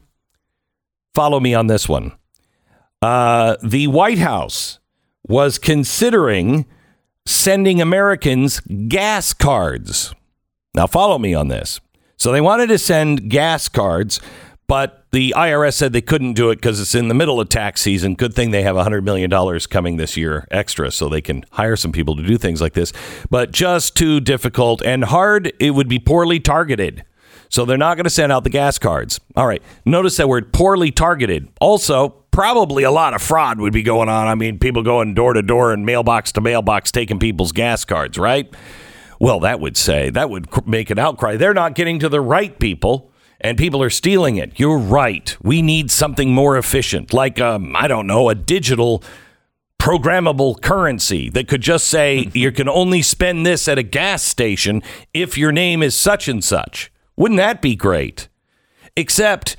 Follow 1.14 1.40
me 1.40 1.52
on 1.52 1.66
this 1.66 1.86
one. 1.86 2.12
Uh, 3.02 3.56
the 3.62 3.86
White 3.86 4.18
House 4.18 4.79
was 5.30 5.58
considering 5.58 6.66
sending 7.24 7.80
Americans 7.80 8.58
gas 8.88 9.32
cards. 9.32 10.12
Now, 10.74 10.88
follow 10.88 11.18
me 11.18 11.34
on 11.34 11.46
this. 11.46 11.80
So, 12.16 12.32
they 12.32 12.40
wanted 12.40 12.66
to 12.68 12.78
send 12.78 13.30
gas 13.30 13.68
cards, 13.68 14.20
but 14.66 15.06
the 15.12 15.32
IRS 15.36 15.74
said 15.74 15.92
they 15.92 16.00
couldn't 16.00 16.34
do 16.34 16.50
it 16.50 16.56
because 16.56 16.80
it's 16.80 16.96
in 16.96 17.06
the 17.06 17.14
middle 17.14 17.40
of 17.40 17.48
tax 17.48 17.80
season. 17.80 18.14
Good 18.14 18.34
thing 18.34 18.50
they 18.50 18.62
have 18.62 18.74
$100 18.74 19.04
million 19.04 19.30
coming 19.70 19.96
this 19.96 20.16
year 20.16 20.48
extra 20.50 20.90
so 20.90 21.08
they 21.08 21.20
can 21.20 21.44
hire 21.52 21.76
some 21.76 21.92
people 21.92 22.16
to 22.16 22.22
do 22.22 22.36
things 22.36 22.60
like 22.60 22.74
this. 22.74 22.92
But 23.30 23.52
just 23.52 23.96
too 23.96 24.18
difficult 24.20 24.82
and 24.82 25.04
hard, 25.04 25.52
it 25.60 25.70
would 25.72 25.88
be 25.88 26.00
poorly 26.00 26.40
targeted. 26.40 27.04
So 27.48 27.64
they're 27.64 27.78
not 27.78 27.96
going 27.96 28.04
to 28.04 28.10
send 28.10 28.32
out 28.32 28.44
the 28.44 28.50
gas 28.50 28.78
cards. 28.78 29.20
All 29.36 29.46
right. 29.46 29.62
Notice 29.84 30.16
that 30.18 30.28
word 30.28 30.52
poorly 30.52 30.90
targeted. 30.92 31.48
Also, 31.60 32.19
probably 32.30 32.82
a 32.84 32.90
lot 32.90 33.14
of 33.14 33.22
fraud 33.22 33.60
would 33.60 33.72
be 33.72 33.82
going 33.82 34.08
on. 34.08 34.26
I 34.26 34.34
mean, 34.34 34.58
people 34.58 34.82
going 34.82 35.14
door 35.14 35.32
to 35.32 35.42
door 35.42 35.72
and 35.72 35.84
mailbox 35.84 36.32
to 36.32 36.40
mailbox 36.40 36.92
taking 36.92 37.18
people's 37.18 37.52
gas 37.52 37.84
cards, 37.84 38.18
right? 38.18 38.52
Well, 39.18 39.40
that 39.40 39.60
would 39.60 39.76
say, 39.76 40.10
that 40.10 40.30
would 40.30 40.48
make 40.66 40.90
an 40.90 40.98
outcry. 40.98 41.36
They're 41.36 41.54
not 41.54 41.74
getting 41.74 41.98
to 41.98 42.08
the 42.08 42.20
right 42.20 42.58
people 42.58 43.10
and 43.40 43.56
people 43.56 43.82
are 43.82 43.90
stealing 43.90 44.36
it. 44.36 44.58
You're 44.58 44.78
right. 44.78 45.36
We 45.42 45.62
need 45.62 45.90
something 45.90 46.32
more 46.32 46.56
efficient, 46.56 47.12
like, 47.12 47.40
um, 47.40 47.74
I 47.74 47.88
don't 47.88 48.06
know, 48.06 48.28
a 48.28 48.34
digital 48.34 49.02
programmable 49.78 50.60
currency 50.60 51.30
that 51.30 51.48
could 51.48 51.62
just 51.62 51.88
say 51.88 52.28
you 52.34 52.52
can 52.52 52.68
only 52.68 53.02
spend 53.02 53.46
this 53.46 53.66
at 53.66 53.78
a 53.78 53.82
gas 53.82 54.22
station 54.22 54.82
if 55.14 55.38
your 55.38 55.52
name 55.52 55.82
is 55.82 55.96
such 55.96 56.28
and 56.28 56.44
such. 56.44 56.92
Wouldn't 57.16 57.38
that 57.38 57.62
be 57.62 57.74
great? 57.74 58.28
Except 58.96 59.56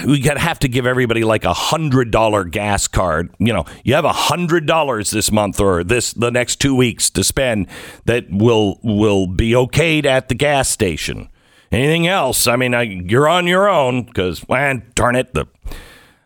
we 0.06 0.20
got 0.20 0.38
have 0.38 0.58
to 0.60 0.68
give 0.68 0.86
everybody 0.86 1.24
like 1.24 1.44
a 1.44 1.52
hundred 1.52 2.10
dollar 2.10 2.44
gas 2.44 2.88
card. 2.88 3.34
You 3.38 3.52
know, 3.52 3.64
you 3.84 3.94
have 3.94 4.04
a 4.04 4.12
hundred 4.12 4.66
dollars 4.66 5.10
this 5.10 5.30
month 5.30 5.60
or 5.60 5.84
this 5.84 6.12
the 6.12 6.30
next 6.30 6.56
two 6.56 6.74
weeks 6.74 7.10
to 7.10 7.24
spend 7.24 7.66
that 8.04 8.26
will 8.30 8.78
will 8.82 9.26
be 9.26 9.52
okayed 9.52 10.04
at 10.04 10.28
the 10.28 10.34
gas 10.34 10.68
station. 10.68 11.28
Anything 11.72 12.06
else? 12.06 12.46
I 12.46 12.56
mean, 12.56 12.74
I, 12.74 12.82
you're 12.82 13.28
on 13.28 13.46
your 13.46 13.68
own 13.68 14.04
because, 14.04 14.48
man, 14.48 14.84
darn 14.94 15.16
it, 15.16 15.34
the 15.34 15.46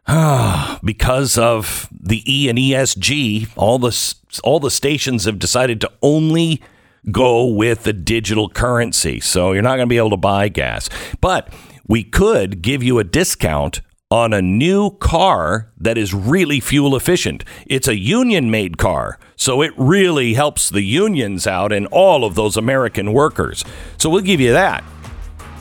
because 0.85 1.39
of 1.39 1.89
the 1.91 2.23
E 2.31 2.49
and 2.49 2.59
ESG, 2.59 3.49
all 3.57 3.79
the 3.79 4.15
all 4.45 4.61
the 4.61 4.71
stations 4.71 5.25
have 5.25 5.39
decided 5.39 5.81
to 5.81 5.91
only 6.03 6.63
go 7.11 7.47
with 7.47 7.85
the 7.85 7.93
digital 7.93 8.49
currency. 8.49 9.21
So 9.21 9.53
you're 9.53 9.63
not 9.63 9.77
going 9.77 9.89
to 9.89 9.91
be 9.91 9.97
able 9.97 10.11
to 10.11 10.17
buy 10.17 10.49
gas. 10.49 10.91
But 11.21 11.53
we 11.91 12.05
could 12.05 12.63
give 12.63 12.85
you 12.85 13.01
a 13.01 13.05
discount 13.05 13.81
on 14.13 14.33
a 14.33 14.41
new 14.41 14.91
car 14.99 15.73
that 15.77 15.99
is 15.99 16.15
really 16.15 16.61
fuel 16.61 16.95
efficient. 16.95 17.45
It's 17.67 17.89
a 17.89 17.99
union 17.99 18.49
made 18.49 18.79
car. 18.79 19.19
So 19.35 19.61
it 19.61 19.73
really 19.77 20.35
helps 20.35 20.71
the 20.71 20.83
unions 20.83 21.49
out 21.49 21.73
and 21.73 21.89
all 21.89 22.25
of 22.25 22.37
those 22.37 22.57
American 22.57 23.13
workers. 23.13 23.65
So 23.99 24.09
we'll 24.09 24.21
give 24.21 24.41
you 24.41 24.53
that. 24.53 24.85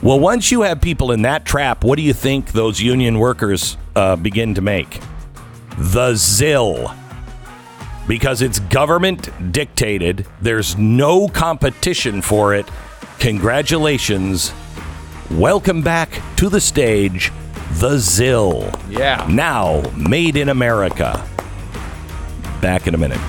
Well, 0.04 0.20
once 0.20 0.52
you 0.52 0.62
have 0.62 0.82
people 0.82 1.12
in 1.12 1.24
that 1.24 1.46
trap, 1.46 1.84
what 1.84 1.96
do 1.96 2.04
you 2.04 2.14
think 2.14 2.52
those 2.52 2.80
union 2.80 3.18
workers 3.18 3.76
uh, 3.96 4.16
begin 4.16 4.54
to 4.54 4.62
make? 4.62 5.00
The 5.80 6.14
ZIL. 6.14 6.94
Because 8.08 8.44
it's 8.44 8.60
government 8.60 9.52
dictated, 9.52 10.28
there's 10.42 10.78
no 10.78 11.28
competition 11.28 12.22
for 12.22 12.54
it. 12.54 12.70
Congratulations. 13.18 14.54
Welcome 15.32 15.84
back 15.84 16.24
to 16.38 16.50
the 16.50 16.60
stage, 16.60 17.32
the 17.74 18.00
ZIL. 18.00 18.72
Yeah. 18.90 19.28
Now 19.30 19.84
made 19.96 20.36
in 20.36 20.50
America. 20.50 21.24
Back 22.62 22.88
in 22.88 22.96
a 22.96 22.98
minute. 22.98 23.22